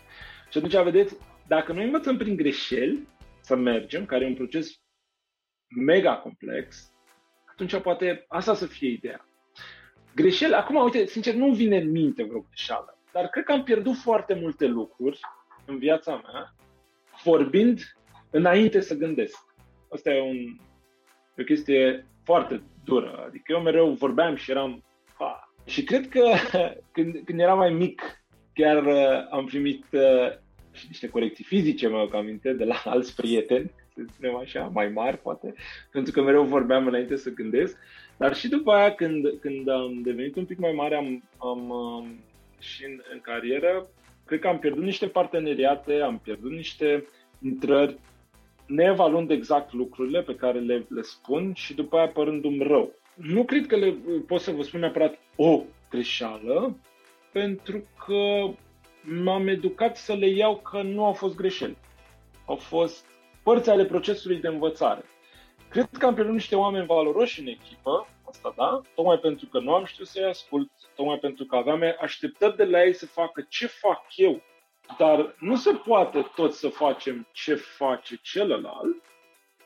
Și 0.50 0.58
atunci, 0.58 0.82
vedeți, 0.82 1.16
dacă 1.46 1.72
noi 1.72 1.84
învățăm 1.84 2.16
prin 2.16 2.36
greșeli 2.36 3.08
să 3.40 3.56
mergem, 3.56 4.06
care 4.06 4.24
e 4.24 4.28
un 4.28 4.34
proces 4.34 4.80
mega 5.76 6.16
complex, 6.16 6.92
atunci 7.50 7.76
poate 7.76 8.24
asta 8.28 8.54
să 8.54 8.66
fie 8.66 8.90
ideea. 8.90 9.28
Greșeli, 10.14 10.54
acum, 10.54 10.76
uite, 10.76 11.06
sincer, 11.06 11.34
nu 11.34 11.52
vine 11.52 11.76
în 11.76 11.90
minte 11.90 12.22
vreo 12.22 12.40
greșeală, 12.40 12.99
dar 13.12 13.28
cred 13.28 13.44
că 13.44 13.52
am 13.52 13.62
pierdut 13.62 13.96
foarte 13.96 14.34
multe 14.34 14.66
lucruri 14.66 15.20
în 15.64 15.78
viața 15.78 16.22
mea, 16.26 16.54
vorbind 17.24 17.80
înainte 18.30 18.80
să 18.80 18.94
gândesc. 18.94 19.38
Asta 19.90 20.10
e 20.10 20.20
un, 20.20 20.36
e 21.34 21.42
o 21.42 21.44
chestie 21.44 22.06
foarte 22.24 22.62
dură. 22.84 23.24
Adică 23.26 23.52
eu 23.52 23.60
mereu 23.60 23.92
vorbeam 23.92 24.36
și 24.36 24.50
eram... 24.50 24.82
Pa. 25.18 25.52
Și 25.64 25.84
cred 25.84 26.08
că 26.08 26.22
când, 26.92 27.20
când 27.24 27.40
eram 27.40 27.58
mai 27.58 27.70
mic, 27.70 28.02
chiar 28.54 28.86
uh, 28.86 29.28
am 29.30 29.44
primit 29.44 29.84
uh, 29.92 30.32
și 30.72 30.86
niște 30.88 31.08
corecții 31.08 31.44
fizice, 31.44 31.88
mă 31.88 31.98
am 31.98 32.16
aminte, 32.16 32.52
de 32.52 32.64
la 32.64 32.82
alți 32.92 33.14
prieteni, 33.14 33.70
să 33.94 34.02
spunem 34.12 34.36
așa, 34.36 34.70
mai 34.72 34.88
mari, 34.88 35.18
poate, 35.18 35.54
pentru 35.90 36.12
că 36.12 36.22
mereu 36.22 36.44
vorbeam 36.44 36.86
înainte 36.86 37.16
să 37.16 37.30
gândesc. 37.30 37.76
Dar 38.16 38.34
și 38.34 38.48
după 38.48 38.72
aia, 38.72 38.94
când, 38.94 39.26
când 39.40 39.68
am 39.68 40.00
devenit 40.02 40.36
un 40.36 40.44
pic 40.44 40.58
mai 40.58 40.72
mare, 40.72 40.94
am, 40.94 41.22
am, 41.38 41.72
am 41.72 42.18
și 42.60 42.84
în, 42.84 43.00
în 43.12 43.20
carieră, 43.20 43.90
cred 44.26 44.40
că 44.40 44.48
am 44.48 44.58
pierdut 44.58 44.84
niște 44.84 45.06
parteneriate, 45.06 46.00
am 46.00 46.18
pierdut 46.18 46.50
niște 46.50 47.08
intrări, 47.42 47.98
neevaluând 48.66 49.30
exact 49.30 49.72
lucrurile 49.72 50.22
pe 50.22 50.34
care 50.34 50.58
le, 50.58 50.86
le 50.88 51.02
spun 51.02 51.52
și 51.54 51.74
după 51.74 51.96
aia 51.96 52.08
părându-mi 52.08 52.62
rău. 52.62 52.94
Nu 53.14 53.44
cred 53.44 53.66
că 53.66 53.76
le 53.76 53.94
pot 54.26 54.40
să 54.40 54.50
vă 54.50 54.62
spun 54.62 54.80
neapărat 54.80 55.18
o 55.36 55.62
greșeală, 55.90 56.76
pentru 57.32 57.82
că 58.06 58.50
m-am 59.02 59.48
educat 59.48 59.96
să 59.96 60.14
le 60.14 60.28
iau 60.28 60.56
că 60.56 60.82
nu 60.82 61.04
au 61.04 61.12
fost 61.12 61.36
greșeli. 61.36 61.76
Au 62.46 62.56
fost 62.56 63.06
părți 63.42 63.70
ale 63.70 63.84
procesului 63.84 64.40
de 64.40 64.48
învățare. 64.48 65.02
Cred 65.68 65.88
că 65.98 66.06
am 66.06 66.14
pierdut 66.14 66.34
niște 66.34 66.56
oameni 66.56 66.86
valoroși 66.86 67.40
în 67.40 67.46
echipă, 67.46 68.08
asta 68.30 68.54
da, 68.56 68.80
tocmai 68.94 69.18
pentru 69.18 69.46
că 69.46 69.58
nu 69.58 69.74
am 69.74 69.84
știut 69.84 70.08
să-i 70.08 70.24
ascult, 70.24 70.70
tocmai 70.96 71.18
pentru 71.18 71.44
că 71.44 71.56
aveam 71.56 71.80
așteptări 72.00 72.56
de 72.56 72.64
la 72.64 72.84
ei 72.84 72.92
să 72.92 73.06
facă 73.06 73.46
ce 73.48 73.66
fac 73.66 74.02
eu, 74.16 74.42
dar 74.98 75.34
nu 75.38 75.56
se 75.56 75.72
poate 75.72 76.26
tot 76.34 76.52
să 76.52 76.68
facem 76.68 77.28
ce 77.32 77.54
face 77.54 78.18
celălalt, 78.22 79.02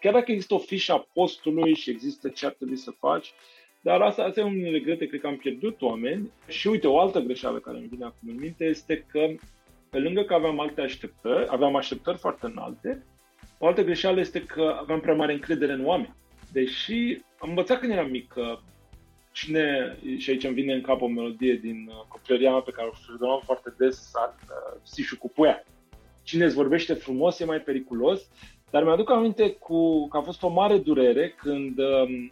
chiar 0.01 0.13
dacă 0.13 0.31
există 0.31 0.55
o 0.55 0.59
fișă 0.59 0.93
a 0.93 1.07
postului 1.13 1.75
și 1.75 1.91
există 1.91 2.29
ce 2.29 2.47
ar 2.47 2.53
trebui 2.53 2.77
să 2.77 2.91
faci, 2.91 3.35
dar 3.81 4.01
asta, 4.01 4.23
asta 4.23 4.41
e 4.41 4.43
un 4.43 4.71
regrete, 4.71 5.07
cred 5.07 5.21
că 5.21 5.27
am 5.27 5.37
pierdut 5.37 5.83
oameni. 5.83 6.31
Și 6.49 6.67
uite, 6.69 6.87
o 6.87 7.01
altă 7.01 7.21
greșeală 7.21 7.59
care 7.59 7.77
îmi 7.77 7.87
vine 7.87 8.05
acum 8.05 8.29
în 8.29 8.37
minte 8.39 8.65
este 8.65 9.07
că, 9.11 9.27
pe 9.91 9.99
lângă 9.99 10.23
că 10.23 10.35
aveam 10.35 10.61
alte 10.61 10.81
așteptări, 10.81 11.47
aveam 11.49 11.77
așteptări 11.77 12.19
foarte 12.19 12.47
înalte, 12.47 13.07
o 13.59 13.67
altă 13.67 13.83
greșeală 13.83 14.21
este 14.21 14.45
că 14.45 14.77
aveam 14.81 15.01
prea 15.01 15.15
mare 15.15 15.33
încredere 15.33 15.73
în 15.73 15.87
oameni. 15.87 16.15
Deși 16.55 17.23
am 17.39 17.49
învățat 17.49 17.79
când 17.79 17.93
eram 17.93 18.11
mic 18.11 18.29
că 18.29 18.59
cine, 19.33 19.97
și 20.19 20.31
aici 20.31 20.45
îmi 20.45 20.55
vine 20.55 20.75
în 20.75 20.81
cap 20.81 21.01
o 21.01 21.07
melodie 21.07 21.55
din 21.55 21.89
uh, 21.89 22.05
copilăria 22.09 22.51
mea 22.51 22.61
pe 22.61 22.71
care 22.71 22.89
o 22.89 22.97
fredonam 23.07 23.41
foarte 23.45 23.75
des, 23.79 24.13
uh, 24.15 24.81
Sișu 24.83 25.19
cu 25.19 25.29
puia. 25.29 25.65
Cine 26.23 26.45
îți 26.45 26.55
vorbește 26.55 26.95
frumos 26.95 27.41
e 27.41 27.45
mai 27.45 27.61
periculos, 27.61 28.29
dar 28.71 28.85
mi-aduc 28.85 29.11
aminte 29.11 29.51
cu, 29.51 30.09
că 30.09 30.17
a 30.17 30.21
fost 30.21 30.43
o 30.43 30.49
mare 30.49 30.79
durere 30.79 31.29
când 31.29 31.79
um, 31.79 32.31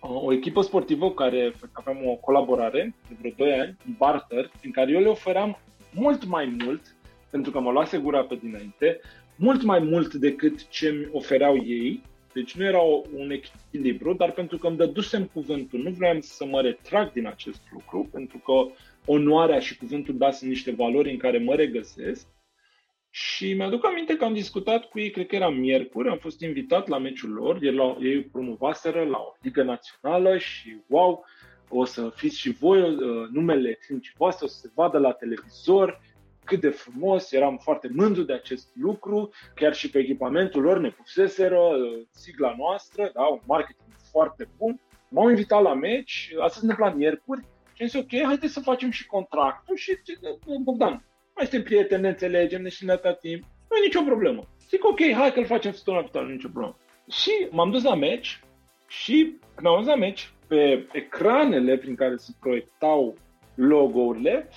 o 0.00 0.32
echipă 0.32 0.60
sportivă 0.60 1.06
cu 1.06 1.14
care 1.14 1.52
aveam 1.72 2.08
o 2.08 2.14
colaborare 2.14 2.94
de 3.08 3.14
vreo 3.18 3.32
2 3.36 3.60
ani, 3.60 3.76
un 3.86 3.94
barter, 3.98 4.50
în 4.64 4.70
care 4.70 4.92
eu 4.92 5.00
le 5.00 5.08
ofeream 5.08 5.58
mult 5.90 6.24
mai 6.24 6.56
mult, 6.64 6.96
pentru 7.30 7.50
că 7.50 7.60
mă 7.60 7.70
luase 7.70 7.98
gura 7.98 8.22
pe 8.22 8.34
dinainte, 8.34 9.00
mult 9.36 9.62
mai 9.62 9.78
mult 9.78 10.14
decât 10.14 10.68
ce 10.68 10.90
mi 10.90 11.08
ofereau 11.12 11.56
ei, 11.56 12.02
deci 12.36 12.56
nu 12.56 12.64
era 12.64 12.80
un 13.12 13.30
echilibru, 13.30 14.14
dar 14.14 14.32
pentru 14.32 14.58
că 14.58 14.66
îmi 14.66 14.76
dădusem 14.76 15.24
cuvântul, 15.24 15.82
nu 15.82 15.90
vreau 15.90 16.20
să 16.20 16.44
mă 16.44 16.60
retrag 16.60 17.12
din 17.12 17.26
acest 17.26 17.60
lucru, 17.72 18.08
pentru 18.12 18.38
că 18.38 18.52
onoarea 19.06 19.58
și 19.58 19.76
cuvântul 19.76 20.16
da 20.16 20.30
sunt 20.30 20.50
niște 20.50 20.70
valori 20.70 21.10
în 21.10 21.16
care 21.16 21.38
mă 21.38 21.54
regăsesc. 21.54 22.26
Și 23.10 23.52
mi-aduc 23.52 23.86
aminte 23.86 24.16
că 24.16 24.24
am 24.24 24.32
discutat 24.32 24.84
cu 24.84 24.98
ei, 24.98 25.10
cred 25.10 25.26
că 25.26 25.34
era 25.34 25.48
miercuri, 25.48 26.08
am 26.08 26.18
fost 26.18 26.40
invitat 26.40 26.88
la 26.88 26.98
meciul 26.98 27.30
lor, 27.30 27.58
ei, 27.62 27.72
la, 27.72 27.96
ei 28.00 28.22
promovaseră 28.22 29.04
la 29.04 29.18
o 29.18 29.36
ligă 29.40 29.62
națională 29.62 30.38
și 30.38 30.76
wow, 30.86 31.24
o 31.68 31.84
să 31.84 32.12
fiți 32.14 32.38
și 32.38 32.50
voi, 32.50 32.80
uh, 32.80 33.28
numele 33.30 33.72
clinicii 33.72 34.14
voastre 34.16 34.44
o 34.44 34.48
să 34.48 34.58
se 34.58 34.70
vadă 34.74 34.98
la 34.98 35.12
televizor, 35.12 36.00
cât 36.46 36.60
de 36.60 36.68
frumos, 36.68 37.32
eram 37.32 37.56
foarte 37.56 37.90
mândru 37.94 38.22
de 38.22 38.32
acest 38.32 38.68
lucru, 38.74 39.30
chiar 39.54 39.74
și 39.74 39.90
pe 39.90 39.98
echipamentul 39.98 40.62
lor 40.62 40.78
ne 40.78 40.90
puseseră 40.90 41.58
uh, 41.58 42.02
sigla 42.10 42.54
noastră, 42.58 43.10
da, 43.14 43.22
un 43.22 43.40
marketing 43.46 43.88
foarte 44.10 44.48
bun. 44.56 44.80
M-au 45.08 45.28
invitat 45.28 45.62
la 45.62 45.74
meci, 45.74 46.32
asta 46.40 46.58
se 46.58 46.66
întâmpla 46.66 46.94
miercuri 46.94 47.40
și 47.72 47.82
am 47.82 47.88
zis, 47.88 48.00
ok, 48.00 48.24
haideți 48.24 48.52
să 48.52 48.60
facem 48.60 48.90
și 48.90 49.06
contractul 49.06 49.76
și, 49.76 49.98
uh, 50.20 50.56
Bogdan, 50.62 51.04
mai 51.34 51.46
suntem 51.46 51.62
prieteni, 51.62 52.02
ne 52.02 52.08
înțelegem, 52.08 52.62
ne 52.62 52.68
știm 52.68 52.86
de 52.86 53.18
timp, 53.20 53.42
nu 53.42 53.76
e 53.76 53.84
nicio 53.84 54.02
problemă. 54.02 54.42
Zic, 54.68 54.84
ok, 54.84 55.00
hai 55.12 55.32
că-l 55.32 55.44
facem 55.44 55.72
săptămâna 55.72 56.02
viitoare, 56.02 56.32
nicio 56.32 56.48
problemă. 56.48 56.76
Și 57.10 57.30
m-am 57.50 57.70
dus 57.70 57.82
la 57.82 57.94
meci 57.94 58.40
și 58.86 59.38
când 59.54 59.66
am 59.66 59.76
dus 59.76 59.86
la 59.86 59.96
meci, 59.96 60.32
pe 60.46 60.86
ecranele 60.92 61.76
prin 61.76 61.94
care 61.94 62.16
se 62.16 62.32
proiectau 62.40 63.16
logourile, 63.54 64.48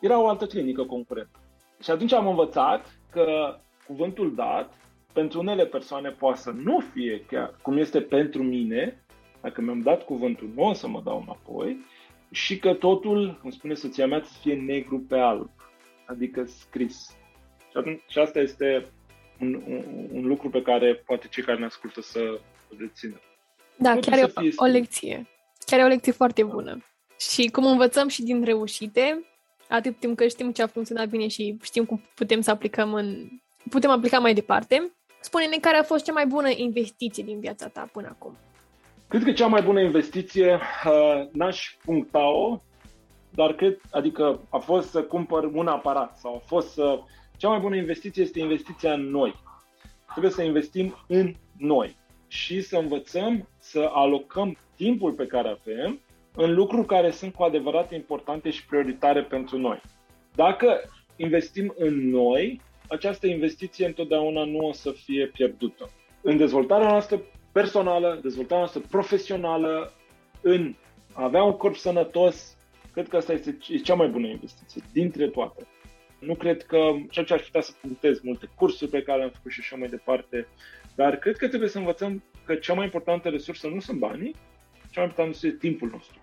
era 0.00 0.20
o 0.20 0.28
altă 0.28 0.46
clinică 0.46 0.84
concurentă. 0.84 1.38
Și 1.82 1.90
atunci 1.90 2.12
am 2.12 2.26
învățat 2.26 2.98
că 3.10 3.56
cuvântul 3.86 4.34
dat 4.34 4.74
pentru 5.12 5.38
unele 5.38 5.66
persoane 5.66 6.10
poate 6.10 6.40
să 6.40 6.50
nu 6.50 6.80
fie 6.92 7.24
chiar 7.30 7.54
cum 7.62 7.76
este 7.76 8.00
pentru 8.00 8.42
mine, 8.42 9.04
dacă 9.40 9.60
mi-am 9.60 9.80
dat 9.80 10.04
cuvântul, 10.04 10.50
nu 10.54 10.62
o 10.62 10.72
să 10.72 10.88
mă 10.88 11.00
dau 11.04 11.20
înapoi, 11.22 11.84
și 12.30 12.58
că 12.58 12.74
totul, 12.74 13.38
cum 13.40 13.50
spune 13.50 13.74
soția 13.74 14.06
mea, 14.06 14.22
să 14.24 14.38
fie 14.40 14.54
negru 14.54 14.98
pe 14.98 15.18
alb, 15.18 15.50
adică 16.06 16.44
scris. 16.44 17.16
Și, 17.70 17.76
atunci, 17.76 18.00
și 18.08 18.18
asta 18.18 18.38
este 18.38 18.86
un, 19.40 19.54
un, 19.54 20.08
un 20.12 20.26
lucru 20.26 20.50
pe 20.50 20.62
care 20.62 20.94
poate 20.94 21.26
cei 21.30 21.42
care 21.42 21.58
ne 21.58 21.64
ascultă 21.64 22.00
să 22.00 22.40
rețină. 22.78 23.20
Da, 23.76 23.94
Totul 23.94 24.12
chiar 24.12 24.22
e 24.22 24.50
o, 24.56 24.64
o 24.64 24.66
lecție. 24.66 25.26
Chiar 25.66 25.80
e 25.80 25.84
o 25.84 25.88
lecție 25.88 26.12
foarte 26.12 26.44
bună. 26.44 26.84
Și 27.18 27.48
cum 27.48 27.66
învățăm 27.66 28.08
și 28.08 28.22
din 28.22 28.44
reușite, 28.44 29.24
atât 29.68 29.98
timp 29.98 30.16
cât 30.16 30.30
știm 30.30 30.52
ce 30.52 30.62
a 30.62 30.66
funcționat 30.66 31.08
bine 31.08 31.28
și 31.28 31.56
știm 31.62 31.84
cum 31.84 32.02
putem 32.14 32.40
să 32.40 32.50
aplicăm 32.50 32.94
în... 32.94 33.28
putem 33.70 33.90
aplica 33.90 34.18
mai 34.18 34.34
departe. 34.34 34.92
Spune-ne 35.20 35.56
care 35.56 35.76
a 35.76 35.82
fost 35.82 36.04
cea 36.04 36.12
mai 36.12 36.26
bună 36.26 36.48
investiție 36.48 37.24
din 37.24 37.40
viața 37.40 37.68
ta 37.68 37.88
până 37.92 38.08
acum. 38.10 38.36
Cred 39.08 39.22
că 39.22 39.32
cea 39.32 39.46
mai 39.46 39.62
bună 39.62 39.80
investiție, 39.80 40.60
uh, 40.84 41.28
n-aș 41.32 41.76
puncta-o, 41.84 42.60
dar 43.30 43.52
cred, 43.54 43.80
adică 43.90 44.40
a 44.50 44.58
fost 44.58 44.90
să 44.90 45.02
cumpăr 45.02 45.44
un 45.44 45.66
aparat 45.66 46.18
sau 46.18 46.34
a 46.34 46.42
fost 46.46 46.72
să... 46.72 47.00
Cea 47.36 47.48
mai 47.48 47.58
bună 47.58 47.76
investiție 47.76 48.22
este 48.22 48.38
investiția 48.38 48.92
în 48.92 49.10
noi. 49.10 49.34
Trebuie 50.10 50.32
să 50.32 50.42
investim 50.42 50.94
în 51.06 51.34
noi 51.58 51.96
și 52.26 52.62
să 52.62 52.76
învățăm 52.76 53.48
să 53.58 53.90
alocăm 53.92 54.56
timpul 54.76 55.12
pe 55.12 55.26
care 55.26 55.48
avem 55.48 56.00
în 56.40 56.54
lucruri 56.54 56.86
care 56.86 57.10
sunt 57.10 57.34
cu 57.34 57.42
adevărat 57.42 57.92
importante 57.92 58.50
și 58.50 58.66
prioritare 58.66 59.22
pentru 59.22 59.58
noi. 59.58 59.80
Dacă 60.34 60.80
investim 61.16 61.74
în 61.78 62.08
noi, 62.10 62.60
această 62.88 63.26
investiție 63.26 63.86
întotdeauna 63.86 64.44
nu 64.44 64.58
o 64.58 64.72
să 64.72 64.90
fie 64.90 65.26
pierdută. 65.26 65.90
În 66.22 66.36
dezvoltarea 66.36 66.88
noastră 66.88 67.22
personală, 67.52 68.18
dezvoltarea 68.22 68.58
noastră 68.58 68.80
profesională, 68.90 69.92
în 70.40 70.74
a 71.12 71.22
avea 71.24 71.42
un 71.42 71.56
corp 71.56 71.76
sănătos, 71.76 72.56
cred 72.92 73.08
că 73.08 73.16
asta 73.16 73.32
este 73.32 73.56
cea 73.82 73.94
mai 73.94 74.08
bună 74.08 74.26
investiție 74.26 74.82
dintre 74.92 75.28
toate. 75.28 75.66
Nu 76.18 76.34
cred 76.34 76.62
că, 76.62 76.78
ceea 77.10 77.24
ce 77.24 77.34
aș 77.34 77.42
putea 77.42 77.60
să 77.60 77.72
punctez 77.80 78.20
multe 78.20 78.48
cursuri 78.54 78.90
pe 78.90 79.02
care 79.02 79.18
le-am 79.18 79.32
făcut 79.34 79.50
și 79.50 79.60
așa 79.60 79.76
mai 79.76 79.88
departe, 79.88 80.46
dar 80.94 81.16
cred 81.16 81.36
că 81.36 81.48
trebuie 81.48 81.68
să 81.68 81.78
învățăm 81.78 82.22
că 82.44 82.54
cea 82.54 82.74
mai 82.74 82.84
importantă 82.84 83.28
resursă 83.28 83.66
nu 83.68 83.80
sunt 83.80 83.98
banii, 83.98 84.34
cea 84.90 85.00
mai 85.00 85.04
importantă 85.04 85.30
este 85.46 85.58
timpul 85.58 85.88
nostru. 85.88 86.18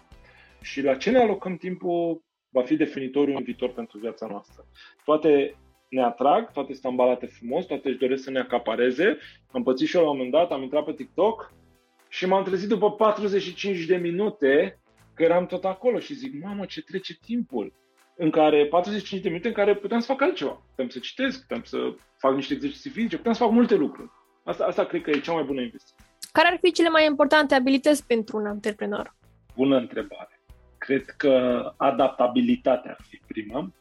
Și 0.66 0.82
la 0.82 0.96
ce 0.96 1.12
ne 1.12 1.20
alocăm 1.20 1.56
timpul 1.56 2.24
va 2.50 2.64
fi 2.64 2.76
definitoriu 2.76 3.36
în 3.36 3.44
viitor 3.44 3.70
pentru 3.70 3.98
viața 3.98 4.28
noastră. 4.28 4.66
Toate 5.04 5.56
ne 5.90 6.04
atrag, 6.04 6.52
toate 6.52 6.74
sunt 6.74 6.86
ambalate 6.86 7.26
frumos, 7.26 7.66
toate 7.66 7.90
își 7.90 7.98
doresc 7.98 8.24
să 8.24 8.32
ne 8.32 8.40
acapareze. 8.40 9.18
Am 9.52 9.64
pățit 9.64 9.88
și 9.88 9.96
eu 9.96 10.04
la 10.04 10.10
un 10.10 10.16
moment 10.16 10.34
dat, 10.34 10.52
am 10.52 10.62
intrat 10.62 10.86
pe 10.86 10.94
TikTok 10.94 11.54
și 12.10 12.26
m-am 12.26 12.44
trezit 12.44 12.70
după 12.70 12.92
45 12.92 13.86
de 13.86 13.96
minute 13.96 14.80
că 15.14 15.24
eram 15.24 15.46
tot 15.46 15.66
acolo 15.66 16.00
și 16.00 16.14
zic, 16.14 16.44
mamă, 16.44 16.66
ce 16.66 16.82
trece 16.82 17.14
timpul 17.26 17.74
în 18.16 18.30
care 18.30 18.66
45 18.66 19.22
de 19.22 19.30
minute 19.30 19.48
în 19.48 19.54
care 19.54 19.76
puteam 19.76 20.00
să 20.00 20.08
fac 20.08 20.22
altceva. 20.22 20.62
Puteam 20.70 20.90
să 20.90 21.00
citesc, 21.00 21.42
puteam 21.42 21.64
să 21.64 21.78
fac 22.18 22.36
niște 22.36 22.54
exerciții 22.54 22.90
fizice, 22.90 23.16
puteam 23.16 23.36
să 23.36 23.44
fac 23.44 23.52
multe 23.52 23.76
lucruri. 23.76 24.10
Asta, 24.44 24.66
asta 24.66 24.86
cred 24.86 25.02
că 25.02 25.10
e 25.10 25.20
cea 25.20 25.34
mai 25.34 25.44
bună 25.44 25.62
investiție. 25.62 26.06
Care 26.32 26.48
ar 26.48 26.58
fi 26.62 26.72
cele 26.72 26.90
mai 26.90 27.06
importante 27.06 27.56
abilități 27.56 28.08
pentru 28.08 28.38
un 28.38 28.46
antreprenor? 28.46 29.16
Bună 29.56 29.78
întrebare. 29.78 30.35
Cred 30.86 31.06
că 31.06 31.64
adaptabilitatea 31.78 32.92
ar 32.92 33.06
fi 33.10 33.22
prima, 33.28 33.72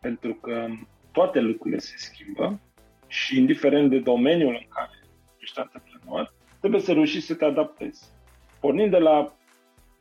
pentru 0.00 0.34
că 0.34 0.66
toate 1.12 1.40
lucrurile 1.40 1.78
se 1.78 1.94
schimbă 1.96 2.60
și 3.06 3.38
indiferent 3.38 3.90
de 3.90 3.98
domeniul 3.98 4.52
în 4.60 4.66
care 4.68 4.98
ești 5.38 5.58
antreprenor, 5.58 6.34
trebuie 6.58 6.80
să 6.80 6.92
reușești 6.92 7.26
să 7.26 7.34
te 7.34 7.44
adaptezi. 7.44 8.04
Pornind 8.60 8.90
de 8.90 8.98
la 8.98 9.36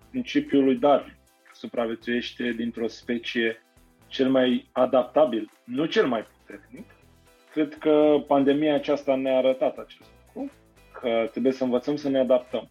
principiul 0.09 0.63
lui 0.63 0.75
Darwin, 0.75 1.17
supraviețuiește 1.53 2.51
dintr-o 2.51 2.87
specie 2.87 3.63
cel 4.07 4.29
mai 4.29 4.69
adaptabil, 4.71 5.51
nu 5.63 5.85
cel 5.85 6.07
mai 6.07 6.25
puternic, 6.37 6.85
cred 7.51 7.77
că 7.77 8.23
pandemia 8.27 8.75
aceasta 8.75 9.15
ne-a 9.15 9.37
arătat 9.37 9.77
acest 9.77 10.09
lucru, 10.25 10.51
că 11.01 11.27
trebuie 11.31 11.51
să 11.51 11.63
învățăm 11.63 11.95
să 11.95 12.09
ne 12.09 12.19
adaptăm. 12.19 12.69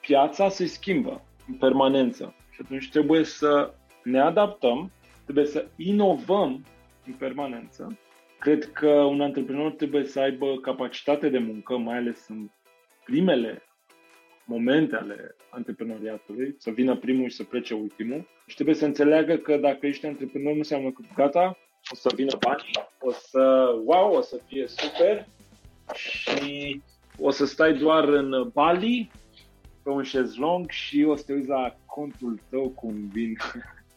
Piața 0.00 0.48
se 0.48 0.66
schimbă 0.66 1.24
în 1.48 1.54
permanență 1.54 2.34
și 2.60 2.66
atunci 2.66 2.90
trebuie 2.90 3.24
să 3.24 3.74
ne 4.02 4.20
adaptăm, 4.20 4.90
trebuie 5.24 5.46
să 5.46 5.66
inovăm 5.76 6.64
în 7.06 7.12
permanență. 7.12 7.98
Cred 8.38 8.72
că 8.72 8.88
un 8.90 9.20
antreprenor 9.20 9.70
trebuie 9.72 10.04
să 10.04 10.20
aibă 10.20 10.56
capacitate 10.56 11.28
de 11.28 11.38
muncă, 11.38 11.76
mai 11.76 11.96
ales 11.96 12.28
în 12.28 12.50
primele 13.04 13.62
momente 14.44 14.96
ale 14.96 15.36
antreprenoriatului, 15.50 16.54
să 16.58 16.70
vină 16.70 16.96
primul 16.96 17.28
și 17.28 17.36
să 17.36 17.44
plece 17.44 17.74
ultimul. 17.74 18.28
Și 18.46 18.54
trebuie 18.54 18.74
să 18.74 18.84
înțeleagă 18.84 19.36
că 19.36 19.56
dacă 19.56 19.86
ești 19.86 20.06
antreprenor 20.06 20.52
nu 20.52 20.58
înseamnă 20.58 20.90
că 20.90 21.02
gata, 21.14 21.58
o 21.92 21.94
să 21.94 22.10
vină 22.14 22.36
bani, 22.40 22.70
o 23.00 23.10
să, 23.10 23.74
wow, 23.84 24.14
o 24.14 24.20
să 24.20 24.40
fie 24.46 24.66
super 24.66 25.26
și 25.94 26.82
o 27.18 27.30
să 27.30 27.46
stai 27.46 27.74
doar 27.74 28.04
în 28.08 28.50
Bali 28.52 29.10
pe 29.82 29.90
un 29.90 30.02
șezlong 30.02 30.70
și 30.70 31.04
o 31.08 31.16
să 31.16 31.24
te 31.26 31.32
uiți 31.32 31.48
la 31.48 31.76
contul 31.86 32.40
tău 32.50 32.68
cum 32.68 33.08
vin, 33.12 33.36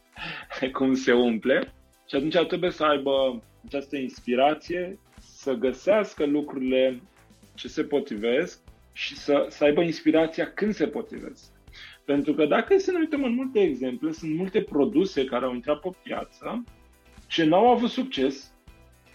cum 0.77 0.93
se 0.93 1.13
umple. 1.13 1.73
Și 2.09 2.15
atunci 2.15 2.47
trebuie 2.47 2.71
să 2.71 2.83
aibă 2.83 3.41
această 3.65 3.97
inspirație, 3.97 4.99
să 5.19 5.53
găsească 5.53 6.25
lucrurile 6.25 7.01
ce 7.53 7.67
se 7.67 7.83
potrivesc 7.83 8.59
și 8.91 9.17
să, 9.17 9.45
să 9.49 9.63
aibă 9.63 9.81
inspirația 9.81 10.53
când 10.53 10.73
se 10.73 10.87
potrivesc. 10.87 11.51
Pentru 12.05 12.33
că 12.33 12.45
dacă 12.45 12.77
să 12.77 12.91
ne 12.91 12.99
uităm 12.99 13.23
în 13.23 13.33
multe 13.33 13.59
exemple, 13.59 14.11
sunt 14.11 14.35
multe 14.35 14.61
produse 14.61 15.25
care 15.25 15.45
au 15.45 15.53
intrat 15.53 15.79
pe 15.79 15.89
piață 16.03 16.63
ce 17.27 17.43
n-au 17.43 17.71
avut 17.71 17.89
succes, 17.89 18.53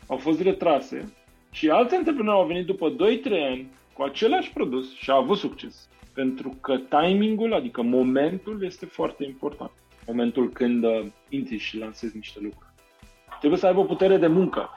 au 0.07 0.17
fost 0.17 0.41
retrase 0.41 1.13
și 1.51 1.71
alți 1.71 1.95
antreprenori 1.95 2.39
au 2.39 2.47
venit 2.47 2.67
după 2.67 2.95
2-3 2.95 2.97
ani 3.31 3.71
cu 3.93 4.03
același 4.03 4.53
produs 4.53 4.95
și 4.95 5.11
au 5.11 5.19
avut 5.19 5.39
succes. 5.39 5.89
Pentru 6.19 6.59
că 6.61 6.79
timingul, 6.79 7.55
adică 7.55 7.83
momentul, 7.83 8.65
este 8.65 8.87
foarte 8.87 9.25
important. 9.25 9.71
Momentul 10.07 10.51
când 10.51 10.85
uh, 10.85 11.07
intri 11.29 11.57
și 11.57 11.79
lansezi 11.79 12.17
niște 12.17 12.41
lucruri. 12.41 12.73
Trebuie 13.39 13.61
să 13.61 13.67
aibă 13.67 13.85
putere 13.85 14.17
de 14.17 14.27
muncă. 14.27 14.71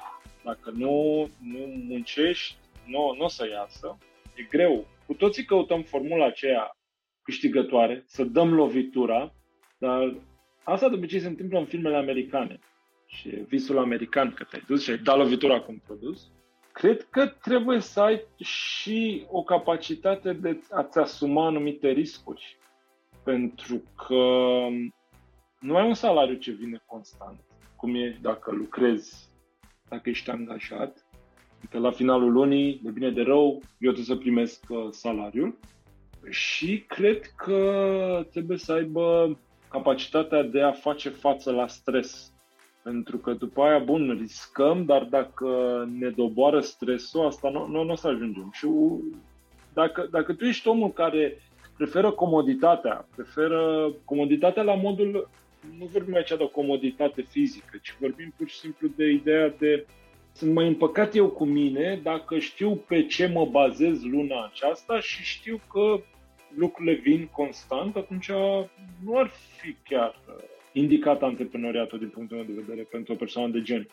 Dacă 0.44 0.72
nu, 0.74 1.28
nu 1.40 1.60
muncești, 1.88 2.56
nu, 2.86 3.16
nu 3.18 3.24
o 3.24 3.28
să 3.28 3.48
iasă. 3.48 3.98
E 4.36 4.44
greu. 4.50 4.88
Cu 5.06 5.14
toții 5.14 5.46
căutăm 5.46 5.82
formula 5.82 6.26
aceea 6.26 6.78
câștigătoare, 7.22 8.04
să 8.06 8.24
dăm 8.24 8.54
lovitura, 8.54 9.34
dar 9.78 10.16
asta 10.64 10.90
de 10.90 10.96
obicei 10.96 11.20
se 11.20 11.28
întâmplă 11.28 11.60
în 11.60 11.66
filmele 11.66 11.96
americane. 11.96 12.60
Și 13.06 13.30
visul 13.30 13.78
american, 13.78 14.34
că 14.34 14.44
te-ai 14.44 14.64
dus 14.68 14.84
și 14.84 14.90
ai 14.90 14.98
dat 14.98 15.18
lovitura 15.18 15.60
cu 15.60 15.72
un 15.72 15.80
produs. 15.86 16.32
Cred 16.74 17.02
că 17.10 17.28
trebuie 17.28 17.80
să 17.80 18.00
ai 18.02 18.22
și 18.38 19.26
o 19.30 19.44
capacitate 19.44 20.34
de 20.34 20.62
a-ți 20.72 20.98
asuma 20.98 21.46
anumite 21.46 21.90
riscuri. 21.90 22.58
Pentru 23.24 23.82
că 24.08 24.24
nu 25.60 25.76
ai 25.76 25.88
un 25.88 25.94
salariu 25.94 26.36
ce 26.36 26.52
vine 26.52 26.84
constant, 26.86 27.40
cum 27.76 27.96
e 27.96 28.18
dacă 28.22 28.52
lucrezi, 28.52 29.30
dacă 29.90 30.10
ești 30.10 30.30
angajat. 30.30 31.06
Că 31.70 31.78
la 31.80 31.92
finalul 31.92 32.32
lunii, 32.32 32.80
de 32.84 32.90
bine 32.92 33.10
de 33.12 33.22
rău, 33.22 33.52
eu 33.80 33.92
trebuie 33.92 34.04
să 34.06 34.16
primesc 34.16 34.64
uh, 34.70 34.88
salariul 34.90 35.58
și 36.30 36.84
cred 36.88 37.22
că 37.36 38.26
trebuie 38.32 38.58
să 38.58 38.72
aibă 38.74 39.38
capacitatea 39.70 40.44
de 40.44 40.62
a 40.62 40.72
face 40.72 41.10
față 41.10 41.52
la 41.52 41.68
stres. 41.68 42.34
Pentru 42.84 43.18
că 43.18 43.34
după 43.34 43.62
aia, 43.62 43.80
bun, 43.80 44.18
riscăm, 44.20 44.86
dar 44.86 45.04
dacă 45.04 45.48
ne 46.00 46.10
doboară 46.10 46.60
stresul, 46.60 47.26
asta 47.26 47.50
nu, 47.50 47.68
nu, 47.68 47.84
nu 47.84 47.92
o 47.92 47.96
să 47.96 48.08
ajungem. 48.08 48.50
Și 48.54 48.68
dacă, 49.74 50.08
dacă 50.12 50.34
tu 50.34 50.46
ești 50.46 50.68
omul 50.68 50.92
care 50.92 51.42
preferă 51.78 52.12
comoditatea, 52.12 53.08
preferă 53.16 53.92
comoditatea 54.06 54.64
la 54.64 54.74
modul, 54.74 55.30
nu 55.78 55.86
vorbim 55.86 56.16
aici 56.16 56.28
de 56.28 56.44
o 56.44 56.48
comoditate 56.48 57.22
fizică, 57.22 57.78
ci 57.82 57.96
vorbim 58.00 58.34
pur 58.38 58.48
și 58.48 58.60
simplu 58.60 58.88
de 58.96 59.10
ideea 59.10 59.50
de 59.50 59.86
sunt 60.34 60.54
mai 60.54 60.68
împăcat 60.68 61.16
eu 61.16 61.28
cu 61.28 61.46
mine 61.46 62.00
dacă 62.04 62.40
știu 62.40 62.76
pe 62.76 63.06
ce 63.06 63.28
mă 63.28 63.46
bazez 63.46 64.04
luna 64.04 64.46
aceasta 64.46 65.00
și 65.00 65.24
știu 65.24 65.60
că 65.72 66.02
lucrurile 66.56 66.94
vin 66.94 67.30
constant, 67.32 67.96
atunci 67.96 68.32
nu 69.04 69.18
ar 69.18 69.32
fi 69.58 69.76
chiar 69.84 70.20
uh, 70.28 70.44
indicat 70.74 71.22
antreprenoriatul 71.22 72.00
din 72.00 72.10
punctul 72.10 72.38
meu 72.38 72.46
de 72.46 72.62
vedere 72.62 72.88
pentru 72.92 73.14
o 73.14 73.16
persoană 73.16 73.52
de 73.52 73.62
gen. 73.62 73.88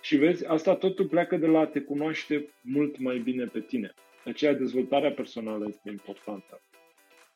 Și 0.00 0.16
vezi, 0.16 0.46
asta 0.46 0.74
totul 0.74 1.06
pleacă 1.06 1.36
de 1.36 1.46
la 1.46 1.58
a 1.58 1.66
te 1.66 1.80
cunoaște 1.80 2.48
mult 2.60 2.98
mai 2.98 3.18
bine 3.18 3.44
pe 3.44 3.60
tine. 3.60 3.94
De 4.24 4.30
aceea 4.30 4.54
dezvoltarea 4.54 5.12
personală 5.12 5.64
este 5.68 5.90
importantă. 5.90 6.60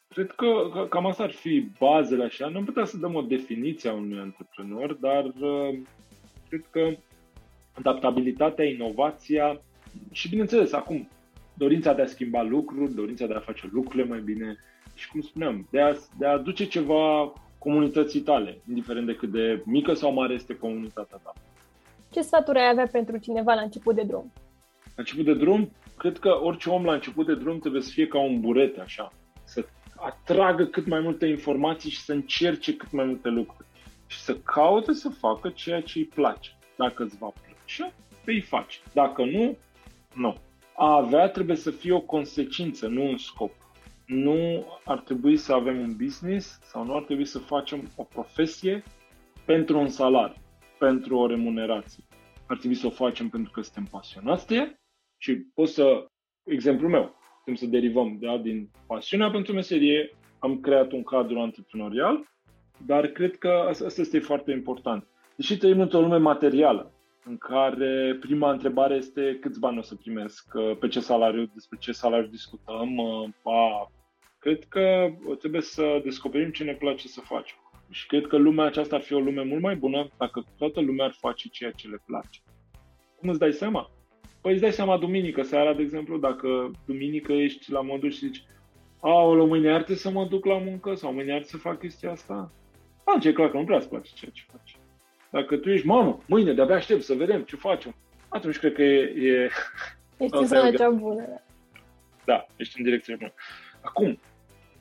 Cred 0.09 0.31
că 0.31 0.71
cam 0.91 1.07
asta 1.07 1.23
ar 1.23 1.33
fi 1.33 1.69
bazele 1.79 2.25
așa. 2.25 2.49
Nu 2.49 2.59
am 2.59 2.65
putea 2.65 2.85
să 2.85 2.97
dăm 2.97 3.15
o 3.15 3.23
definiție 3.23 3.91
a 3.91 3.93
unui 3.93 4.19
antreprenor, 4.19 4.93
dar 4.93 5.25
uh, 5.25 5.79
cred 6.49 6.65
că 6.71 6.91
adaptabilitatea, 7.73 8.65
inovația 8.65 9.61
și, 10.13 10.29
bineînțeles, 10.29 10.73
acum, 10.73 11.09
dorința 11.55 11.93
de 11.93 12.03
a 12.03 12.07
schimba 12.07 12.43
lucruri, 12.43 12.95
dorința 12.95 13.27
de 13.27 13.35
a 13.35 13.41
face 13.41 13.69
lucrurile 13.73 14.09
mai 14.09 14.21
bine 14.21 14.57
și, 14.95 15.09
cum 15.09 15.21
spuneam, 15.21 15.69
de 15.71 15.81
a, 15.81 15.95
de 16.19 16.27
a 16.27 16.33
aduce 16.33 16.67
ceva 16.67 17.33
comunității 17.65 18.21
tale, 18.21 18.59
indiferent 18.69 19.07
de 19.07 19.15
cât 19.15 19.31
de 19.31 19.63
mică 19.65 19.95
sau 19.95 20.13
mare 20.13 20.35
este 20.35 20.57
comunitatea 20.57 21.21
ta. 21.23 21.33
Ce 22.11 22.21
sfaturi 22.21 22.59
ai 22.59 22.69
avea 22.69 22.87
pentru 22.93 23.17
cineva 23.17 23.55
la 23.55 23.61
început 23.61 23.95
de 23.95 24.03
drum? 24.03 24.33
La 24.85 24.93
început 24.97 25.25
de 25.25 25.35
drum, 25.35 25.71
cred 25.99 26.19
că 26.19 26.39
orice 26.43 26.71
om 26.71 26.85
la 26.85 26.93
început 26.93 27.27
de 27.27 27.35
drum 27.35 27.59
trebuie 27.59 27.83
să 27.83 27.91
fie 27.91 28.07
ca 28.07 28.19
un 28.19 28.41
burete, 28.41 28.81
așa, 28.81 29.13
să 29.45 29.65
atragă 29.97 30.65
cât 30.65 30.87
mai 30.87 31.01
multe 31.01 31.27
informații 31.27 31.91
și 31.91 32.01
să 32.01 32.13
încerce 32.13 32.77
cât 32.77 32.93
mai 32.93 33.05
multe 33.05 33.29
lucruri 33.29 33.67
și 34.07 34.21
să 34.21 34.37
caute 34.37 34.93
să 34.93 35.09
facă 35.09 35.49
ceea 35.49 35.81
ce 35.81 35.99
îi 35.99 36.05
place. 36.05 36.51
Dacă 36.77 37.03
îți 37.03 37.17
va 37.17 37.33
plăcea, 37.43 37.93
îi 38.25 38.41
faci. 38.41 38.81
Dacă 38.93 39.25
nu, 39.25 39.57
nu. 40.15 40.37
A 40.77 40.95
avea 40.97 41.29
trebuie 41.29 41.57
să 41.57 41.71
fie 41.71 41.93
o 41.93 42.01
consecință, 42.01 42.87
nu 42.87 43.05
un 43.05 43.17
scop. 43.17 43.53
Nu 44.07 44.67
ar 44.85 45.01
trebui 45.01 45.37
să 45.37 45.53
avem 45.53 45.81
un 45.81 45.97
business 45.97 46.59
sau 46.63 46.85
nu 46.85 46.95
ar 46.95 47.03
trebui 47.03 47.25
să 47.25 47.39
facem 47.39 47.91
o 47.97 48.03
profesie 48.03 48.83
pentru 49.45 49.79
un 49.79 49.89
salariu, 49.89 50.37
pentru 50.79 51.17
o 51.17 51.27
remunerație. 51.27 52.05
Ar 52.47 52.57
trebui 52.59 52.77
să 52.77 52.87
o 52.87 52.91
facem 52.91 53.29
pentru 53.29 53.51
că 53.51 53.61
suntem 53.61 53.85
pasionați 53.91 54.47
de 54.47 54.55
ea 54.55 54.79
și 55.19 55.35
pot 55.37 55.69
să, 55.69 56.07
exemplul 56.45 56.91
meu, 56.91 57.15
putem 57.39 57.55
să 57.55 57.67
derivăm 57.67 58.19
da, 58.21 58.37
din 58.37 58.71
pasiunea 58.87 59.31
pentru 59.31 59.53
meserie, 59.53 60.11
am 60.39 60.61
creat 60.61 60.93
un 60.93 61.03
cadru 61.03 61.39
antreprenorial, 61.39 62.29
dar 62.87 63.07
cred 63.07 63.37
că 63.37 63.49
asta 63.49 64.01
este 64.01 64.19
foarte 64.19 64.53
important. 64.53 65.07
Deși 65.37 65.57
trăim 65.57 65.81
într-o 65.81 66.01
lume 66.01 66.17
materială, 66.17 66.93
în 67.25 67.37
care 67.39 68.17
prima 68.21 68.51
întrebare 68.51 68.95
este 68.95 69.39
câți 69.41 69.61
bani 69.61 69.79
o 69.79 69.83
să 69.83 69.95
primesc, 69.95 70.53
pe 70.81 70.89
ce 70.89 71.01
salariu, 71.01 71.51
despre 71.55 71.79
ce 71.81 71.93
salariu 71.93 72.29
discutăm. 72.29 73.01
A, 73.43 73.91
cred 74.39 74.65
că 74.65 75.15
trebuie 75.39 75.61
să 75.61 76.01
descoperim 76.05 76.51
ce 76.51 76.65
ne 76.65 76.73
place 76.73 77.09
să 77.09 77.21
facem. 77.21 77.57
Și 77.91 78.07
cred 78.07 78.27
că 78.27 78.37
lumea 78.37 78.65
aceasta 78.65 78.97
ar 78.97 79.03
fi 79.03 79.15
o 79.15 79.19
lume 79.19 79.43
mult 79.43 79.63
mai 79.63 79.77
bună 79.77 80.09
dacă 80.19 80.45
toată 80.59 80.81
lumea 80.81 81.05
ar 81.05 81.13
face 81.13 81.49
ceea 81.49 81.71
ce 81.71 81.89
le 81.89 82.03
place. 82.07 82.41
Cum 83.19 83.29
îți 83.29 83.39
dai 83.39 83.53
seama? 83.53 83.91
Păi 84.41 84.53
îți 84.53 84.61
dai 84.61 84.73
seama 84.73 84.99
duminică, 84.99 85.43
seara, 85.43 85.75
de 85.75 85.83
exemplu, 85.83 86.19
dacă 86.19 86.71
duminică 86.87 87.33
ești 87.33 87.71
la 87.71 87.81
modul 87.81 88.11
și 88.11 88.19
zici 88.19 88.45
Aoleu, 89.01 89.47
mâine 89.47 89.73
ar 89.73 89.87
să 89.95 90.11
mă 90.11 90.25
duc 90.25 90.45
la 90.45 90.59
muncă 90.59 90.95
sau 90.95 91.13
mâine 91.13 91.35
ar 91.35 91.43
să 91.43 91.57
fac 91.57 91.79
chestia 91.79 92.11
asta? 92.11 92.53
Atunci 93.05 93.25
e 93.25 93.33
clar 93.33 93.51
că 93.51 93.57
nu 93.57 93.65
prea 93.65 93.77
îți 93.77 93.89
place 93.89 94.11
ceea 94.15 94.31
ce 94.35 94.43
faci. 94.53 94.79
Dacă 95.35 95.57
tu 95.57 95.71
ești, 95.71 95.87
mamă, 95.87 96.23
mâine 96.27 96.53
de-abia 96.53 96.75
aștept 96.75 97.03
să 97.03 97.15
vedem 97.15 97.43
ce 97.43 97.57
facem. 97.57 97.95
atunci 98.29 98.59
cred 98.59 98.73
că 98.73 98.83
e... 98.83 99.01
e 99.01 99.51
ești 100.25 100.37
în 100.41 100.47
zona 100.47 100.71
cea 100.71 100.91
bună. 100.91 101.43
Da, 102.25 102.47
ești 102.57 102.79
în 102.79 102.85
direcția 102.85 103.17
bună. 103.19 103.33
Acum, 103.81 104.21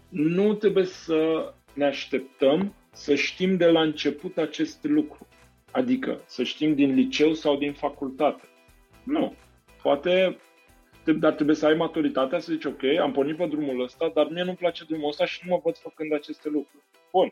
nu 0.10 0.54
trebuie 0.54 0.86
să 0.86 1.54
ne 1.74 1.86
așteptăm 1.86 2.74
să 2.92 3.16
știm 3.16 3.58
de 3.58 3.66
la 3.66 3.82
început 3.82 4.38
acest 4.38 4.84
lucru. 4.84 5.28
Adică 5.72 6.22
să 6.26 6.44
știm 6.44 6.76
din 6.76 6.94
liceu 6.94 7.34
sau 7.34 7.58
din 7.58 7.74
facultate. 7.74 8.44
Nu. 9.04 9.36
Poate 9.82 10.38
dar 11.20 11.34
trebuie 11.34 11.56
să 11.56 11.66
ai 11.66 11.74
maturitatea 11.74 12.39
să 12.39 12.52
zici, 12.52 12.66
ok, 12.66 12.84
am 13.02 13.12
pornit 13.12 13.38
pe 13.38 13.46
drumul 13.46 13.82
ăsta, 13.82 14.12
dar 14.13 14.28
mie 14.30 14.44
nu-mi 14.44 14.58
place 14.58 14.84
drumul 14.84 15.10
ăsta 15.10 15.26
și 15.26 15.42
nu 15.44 15.52
mă 15.52 15.60
văd 15.63 15.78
făcând 15.78 16.13
aceste 16.13 16.50
lucruri. 16.50 16.84
Bun, 17.12 17.32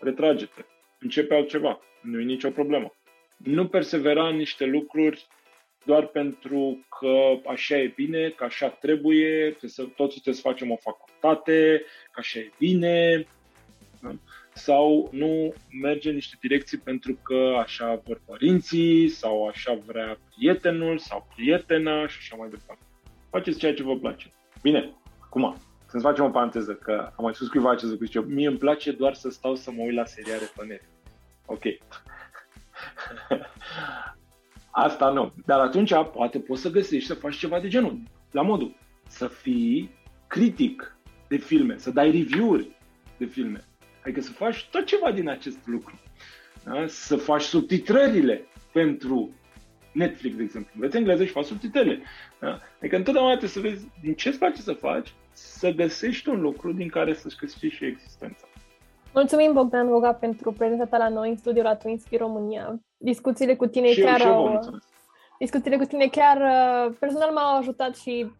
retrage-te, 0.00 0.64
începe 0.98 1.34
altceva, 1.34 1.80
nu 2.02 2.20
e 2.20 2.24
nicio 2.24 2.50
problemă. 2.50 2.94
Nu 3.36 3.68
persevera 3.68 4.28
în 4.28 4.36
niște 4.36 4.64
lucruri 4.64 5.26
doar 5.84 6.06
pentru 6.06 6.86
că 6.98 7.48
așa 7.50 7.78
e 7.78 7.92
bine, 7.94 8.28
că 8.28 8.44
așa 8.44 8.68
trebuie, 8.68 9.52
că 9.52 9.66
să, 9.66 9.82
toți 9.82 10.12
trebuie 10.12 10.34
să 10.34 10.48
facem 10.48 10.70
o 10.70 10.76
facultate, 10.76 11.82
că 12.10 12.20
așa 12.20 12.38
e 12.38 12.50
bine, 12.58 13.26
da? 14.02 14.14
sau 14.52 15.08
nu 15.12 15.54
merge 15.80 16.08
în 16.08 16.14
niște 16.14 16.36
direcții 16.40 16.78
pentru 16.78 17.18
că 17.22 17.56
așa 17.58 18.02
vor 18.04 18.20
părinții, 18.26 19.08
sau 19.08 19.46
așa 19.46 19.78
vrea 19.86 20.18
prietenul 20.34 20.98
sau 20.98 21.26
prietena 21.36 22.06
și 22.06 22.16
așa 22.20 22.36
mai 22.36 22.48
departe. 22.48 22.82
Faceți 23.30 23.58
ceea 23.58 23.74
ce 23.74 23.82
vă 23.82 23.96
place. 23.96 24.32
Bine, 24.62 24.94
acum, 25.20 25.56
să-ți 25.86 26.02
facem 26.02 26.24
o 26.24 26.30
paranteză, 26.30 26.74
că 26.74 27.10
am 27.16 27.24
mai 27.24 27.34
spus 27.34 27.48
cuiva 27.48 27.70
acest 27.70 27.90
lucru, 27.90 28.06
zice, 28.06 28.24
mie 28.26 28.48
îmi 28.48 28.58
place 28.58 28.92
doar 28.92 29.14
să 29.14 29.30
stau 29.30 29.54
să 29.54 29.70
mă 29.70 29.82
uit 29.82 29.94
la 29.94 30.04
seriale 30.04 30.50
pe 30.56 30.64
net. 30.64 30.82
Ok. 31.46 31.62
Asta 34.70 35.10
nu. 35.10 35.32
Dar 35.44 35.60
atunci 35.60 35.92
poate 36.12 36.38
poți 36.38 36.60
să 36.62 36.70
găsești 36.70 37.06
să 37.06 37.14
faci 37.14 37.36
ceva 37.36 37.60
de 37.60 37.68
genul. 37.68 38.02
La 38.30 38.42
modul 38.42 38.76
să 39.08 39.28
fii 39.28 39.90
critic 40.26 40.96
de 41.28 41.36
filme, 41.36 41.78
să 41.78 41.90
dai 41.90 42.10
review-uri 42.10 42.76
de 43.16 43.24
filme. 43.24 43.64
Adică 44.02 44.20
să 44.20 44.32
faci 44.32 44.68
tot 44.70 44.84
ceva 44.84 45.12
din 45.12 45.28
acest 45.28 45.58
lucru. 45.66 46.00
Da? 46.64 46.86
Să 46.86 47.16
faci 47.16 47.42
subtitrările 47.42 48.44
pentru 48.72 49.30
Netflix, 49.92 50.36
de 50.36 50.42
exemplu. 50.42 50.70
Înveți 50.74 50.96
engleză 50.96 51.24
și 51.24 51.32
faci 51.32 51.44
subtitrele. 51.44 52.02
Da? 52.40 52.60
Adică 52.78 52.96
întotdeauna 52.96 53.36
trebuie 53.36 53.50
să 53.50 53.60
vezi 53.60 53.86
din 54.00 54.14
ce 54.14 54.28
îți 54.28 54.38
place 54.38 54.60
să 54.60 54.72
faci, 54.72 55.14
să 55.36 55.70
găsești 55.70 56.28
un 56.28 56.40
lucru 56.40 56.72
din 56.72 56.88
care 56.88 57.14
să-și 57.14 57.36
câștigi 57.36 57.74
și 57.74 57.84
existența. 57.84 58.46
Mulțumim, 59.14 59.52
Bogdan 59.52 59.88
Voga, 59.88 60.12
pentru 60.12 60.52
prezența 60.52 60.84
ta 60.84 60.96
la 60.96 61.08
noi 61.08 61.28
în 61.28 61.36
studiul 61.36 61.64
la 61.64 61.74
Twinspire 61.74 62.22
România. 62.22 62.80
Discuțiile 62.96 63.56
cu 63.56 63.66
tine 63.66 63.92
și 63.92 64.00
chiar 64.00 64.20
eu, 64.20 64.46
au... 64.46 64.78
Discuțiile 65.38 65.76
cu 65.76 65.84
tine 65.84 66.06
chiar 66.06 66.36
uh, 66.36 66.94
personal 66.98 67.30
m-au 67.32 67.56
ajutat 67.56 67.96
și 67.96 68.32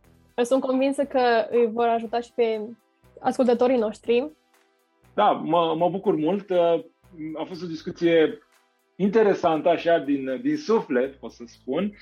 sunt 0.43 0.61
convinsă 0.61 1.05
că 1.05 1.47
îi 1.51 1.71
vor 1.73 1.87
ajuta 1.87 2.21
și 2.21 2.33
pe 2.35 2.61
ascultătorii 3.21 3.79
noștri. 3.79 4.31
Da, 5.15 5.31
mă, 5.31 5.75
mă 5.79 5.89
bucur 5.89 6.15
mult. 6.15 6.51
Uh, 6.51 6.85
a 7.35 7.45
fost 7.45 7.63
o 7.63 7.67
discuție 7.67 8.39
interesantă, 8.97 9.69
așa, 9.69 9.99
din, 9.99 10.41
din 10.43 10.57
suflet, 10.57 11.15
pot 11.15 11.31
să 11.31 11.43
spun. 11.47 11.93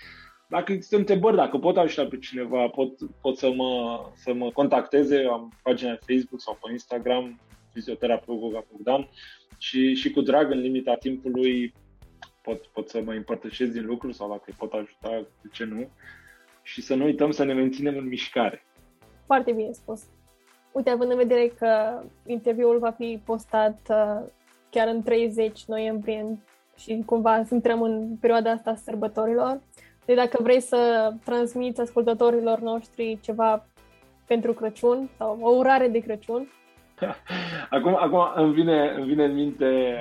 Dacă 0.49 0.73
există 0.73 0.97
întrebări, 0.97 1.37
dacă 1.37 1.59
pot 1.59 1.77
ajuta 1.77 2.07
pe 2.07 2.19
cineva, 2.19 2.69
pot, 2.69 2.93
pot 3.21 3.37
să, 3.37 3.53
mă, 3.53 4.01
să 4.15 4.33
mă 4.33 4.51
contacteze, 4.51 5.27
am 5.31 5.53
pagina 5.63 5.99
Facebook 6.07 6.41
sau 6.41 6.59
pe 6.63 6.73
Instagram, 6.73 7.41
fizioterapeut 7.73 8.41
Goga 8.41 8.65
Bogdan 8.71 9.09
și, 9.59 9.95
și 9.95 10.11
cu 10.11 10.21
drag 10.21 10.51
în 10.51 10.59
limita 10.59 10.95
timpului 10.95 11.73
pot, 12.43 12.67
pot 12.67 12.89
să 12.89 13.01
mă 13.05 13.13
împărtășesc 13.13 13.73
din 13.73 13.87
lucruri 13.87 14.15
sau 14.15 14.29
dacă 14.29 14.43
îi 14.47 14.55
pot 14.59 14.73
ajuta, 14.73 15.27
de 15.43 15.49
ce 15.53 15.65
nu. 15.65 15.89
Și 16.63 16.83
să 16.83 16.95
nu 16.95 17.05
uităm 17.05 17.31
să 17.31 17.45
ne 17.45 17.53
menținem 17.53 17.97
în 17.97 18.07
mișcare. 18.07 18.65
Foarte 19.27 19.53
bine 19.53 19.73
spus. 19.73 20.03
Uite, 20.73 20.91
având 20.91 21.11
în 21.11 21.17
vedere 21.17 21.47
că 21.59 22.03
interviul 22.27 22.79
va 22.79 22.91
fi 22.91 23.21
postat 23.25 23.79
uh, 23.91 24.29
chiar 24.71 24.89
în 24.89 25.03
30 25.03 25.65
noiembrie 25.65 26.39
și 26.77 27.03
cumva 27.07 27.45
intrăm 27.51 27.83
în 27.83 28.17
perioada 28.21 28.51
asta 28.51 28.71
a 28.71 28.75
sărbătorilor, 28.75 29.61
deci 30.05 30.17
dacă 30.17 30.43
vrei 30.43 30.61
să 30.61 31.13
transmiți 31.25 31.81
ascultătorilor 31.81 32.59
noștri 32.59 33.19
ceva 33.23 33.67
pentru 34.27 34.53
Crăciun 34.53 35.11
sau 35.17 35.39
o 35.41 35.51
urare 35.51 35.89
de 35.89 35.99
Crăciun, 35.99 36.49
acum, 37.71 37.97
acum 37.97 38.43
îmi, 38.45 38.55
vine, 38.55 38.95
îmi 38.97 39.07
vine 39.07 39.25
în 39.25 39.35
minte, 39.35 39.97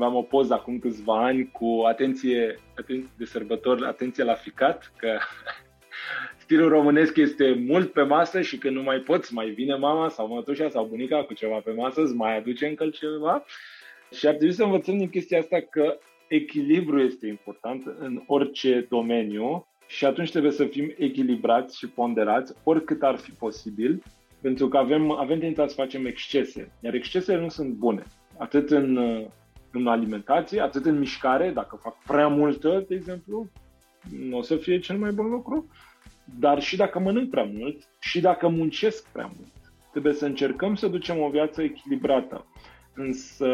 am 0.00 0.14
o 0.14 0.22
poză 0.22 0.54
acum 0.54 0.78
câțiva 0.78 1.24
ani 1.24 1.50
cu 1.50 1.82
atenție, 1.86 2.58
atenție 2.76 3.10
de 3.16 3.24
sărbători, 3.24 3.86
atenție 3.86 4.24
la 4.24 4.34
ficat, 4.34 4.92
că 4.96 5.18
stilul 6.42 6.68
românesc 6.68 7.16
este 7.16 7.64
mult 7.66 7.92
pe 7.92 8.02
masă 8.02 8.40
și 8.40 8.58
când 8.58 8.76
nu 8.76 8.82
mai 8.82 8.98
poți, 8.98 9.34
mai 9.34 9.48
vine 9.48 9.74
mama 9.74 10.08
sau 10.08 10.28
mătușa 10.28 10.68
sau 10.68 10.84
bunica 10.84 11.24
cu 11.24 11.34
ceva 11.34 11.60
pe 11.64 11.70
masă, 11.70 12.00
îți 12.00 12.14
mai 12.14 12.36
aduce 12.36 12.66
încă 12.66 12.88
ceva. 12.88 13.44
Și 14.12 14.26
ar 14.26 14.34
trebui 14.34 14.54
să 14.54 14.62
învățăm 14.62 14.98
din 14.98 15.08
chestia 15.08 15.38
asta 15.38 15.60
că 15.70 15.98
echilibru 16.28 17.00
este 17.00 17.26
important 17.26 17.86
în 17.98 18.22
orice 18.26 18.86
domeniu 18.88 19.66
și 19.86 20.04
atunci 20.04 20.30
trebuie 20.30 20.52
să 20.52 20.64
fim 20.64 20.94
echilibrați 20.96 21.78
și 21.78 21.88
ponderați 21.88 22.54
oricât 22.64 23.02
ar 23.02 23.16
fi 23.16 23.30
posibil 23.30 24.02
pentru 24.40 24.68
că 24.68 24.76
avem, 24.76 25.10
avem 25.10 25.38
tendința 25.38 25.66
să 25.66 25.74
facem 25.74 26.06
excese, 26.06 26.72
iar 26.80 26.94
excesele 26.94 27.40
nu 27.40 27.48
sunt 27.48 27.72
bune, 27.72 28.02
atât 28.36 28.70
în, 28.70 28.96
în 29.72 29.86
alimentație, 29.86 30.60
atât 30.60 30.84
în 30.84 30.98
mișcare, 30.98 31.50
dacă 31.50 31.78
fac 31.82 32.02
prea 32.06 32.28
multă, 32.28 32.84
de 32.88 32.94
exemplu, 32.94 33.50
nu 34.28 34.38
o 34.38 34.42
să 34.42 34.56
fie 34.56 34.78
cel 34.78 34.98
mai 34.98 35.10
bun 35.10 35.28
lucru, 35.28 35.68
dar 36.38 36.62
și 36.62 36.76
dacă 36.76 36.98
mănânc 36.98 37.30
prea 37.30 37.50
mult 37.52 37.88
și 37.98 38.20
dacă 38.20 38.48
muncesc 38.48 39.08
prea 39.12 39.30
mult. 39.36 39.52
Trebuie 39.90 40.12
să 40.12 40.26
încercăm 40.26 40.74
să 40.74 40.88
ducem 40.88 41.18
o 41.20 41.28
viață 41.28 41.62
echilibrată. 41.62 42.46
Însă 42.94 43.48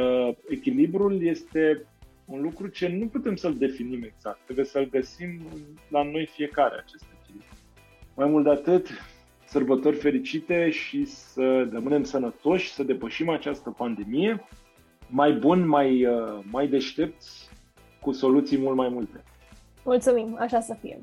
echilibrul 0.48 1.22
este 1.22 1.86
un 2.24 2.40
lucru 2.40 2.66
ce 2.66 2.88
nu 2.88 3.06
putem 3.06 3.36
să-l 3.36 3.54
definim 3.54 4.02
exact. 4.02 4.38
Trebuie 4.44 4.64
să-l 4.64 4.88
găsim 4.90 5.40
la 5.88 6.02
noi 6.02 6.26
fiecare, 6.26 6.74
acest 6.78 7.04
echilibru. 7.20 7.56
Mai 8.14 8.28
mult 8.28 8.44
de 8.44 8.50
atât, 8.50 8.88
sărbători 9.46 9.96
fericite 9.96 10.70
și 10.70 11.04
să 11.04 11.68
rămânem 11.72 12.04
sănătoși, 12.04 12.72
să 12.72 12.82
depășim 12.82 13.28
această 13.28 13.70
pandemie 13.70 14.44
mai 15.08 15.32
bun, 15.32 15.68
mai, 15.68 16.06
uh, 16.06 16.44
mai 16.50 16.68
deștepți, 16.68 17.48
cu 18.00 18.12
soluții 18.12 18.58
mult 18.58 18.76
mai 18.76 18.88
multe. 18.88 19.22
Mulțumim, 19.84 20.36
așa 20.38 20.60
să 20.60 20.76
fie. 20.80 20.98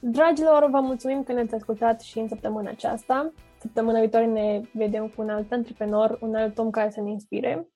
Dragilor, 0.00 0.70
vă 0.70 0.80
mulțumim 0.80 1.22
că 1.22 1.32
ne-ați 1.32 1.54
ascultat 1.54 2.00
și 2.00 2.18
în 2.18 2.28
săptămâna 2.28 2.70
aceasta. 2.70 3.32
Săptămâna 3.58 3.98
viitoare 3.98 4.26
ne 4.26 4.60
vedem 4.72 5.06
cu 5.06 5.22
un 5.22 5.28
alt 5.28 5.52
antreprenor, 5.52 6.18
un 6.20 6.34
alt 6.34 6.58
om 6.58 6.70
care 6.70 6.90
să 6.90 7.00
ne 7.00 7.10
inspire. 7.10 7.68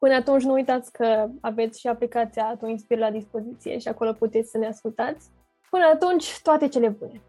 Până 0.00 0.14
atunci 0.14 0.42
nu 0.42 0.52
uitați 0.52 0.92
că 0.92 1.28
aveți 1.40 1.80
și 1.80 1.86
aplicația 1.86 2.56
Tu 2.58 2.66
Inspir 2.66 2.98
la 2.98 3.10
dispoziție 3.10 3.78
și 3.78 3.88
acolo 3.88 4.12
puteți 4.12 4.50
să 4.50 4.58
ne 4.58 4.66
ascultați. 4.66 5.28
Până 5.70 5.84
atunci, 5.92 6.40
toate 6.42 6.68
cele 6.68 6.88
bune! 6.88 7.20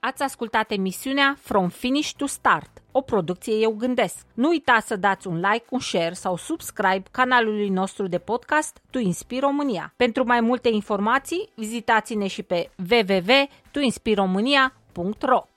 Ați 0.00 0.22
ascultat 0.22 0.70
emisiunea 0.70 1.36
From 1.38 1.68
Finish 1.68 2.12
to 2.16 2.26
Start, 2.26 2.82
o 2.92 3.00
producție 3.00 3.54
Eu 3.54 3.70
Gândesc. 3.70 4.26
Nu 4.34 4.48
uitați 4.48 4.86
să 4.86 4.96
dați 4.96 5.26
un 5.26 5.36
like, 5.36 5.64
un 5.70 5.78
share 5.78 6.12
sau 6.12 6.36
subscribe 6.36 7.02
canalului 7.10 7.68
nostru 7.68 8.06
de 8.06 8.18
podcast 8.18 8.80
Tu 8.90 8.98
Inspir 8.98 9.40
România. 9.40 9.92
Pentru 9.96 10.24
mai 10.24 10.40
multe 10.40 10.68
informații, 10.68 11.48
vizitați-ne 11.54 12.26
și 12.26 12.42
pe 12.42 12.70
www.tuinspiromânia.ro 12.90 15.49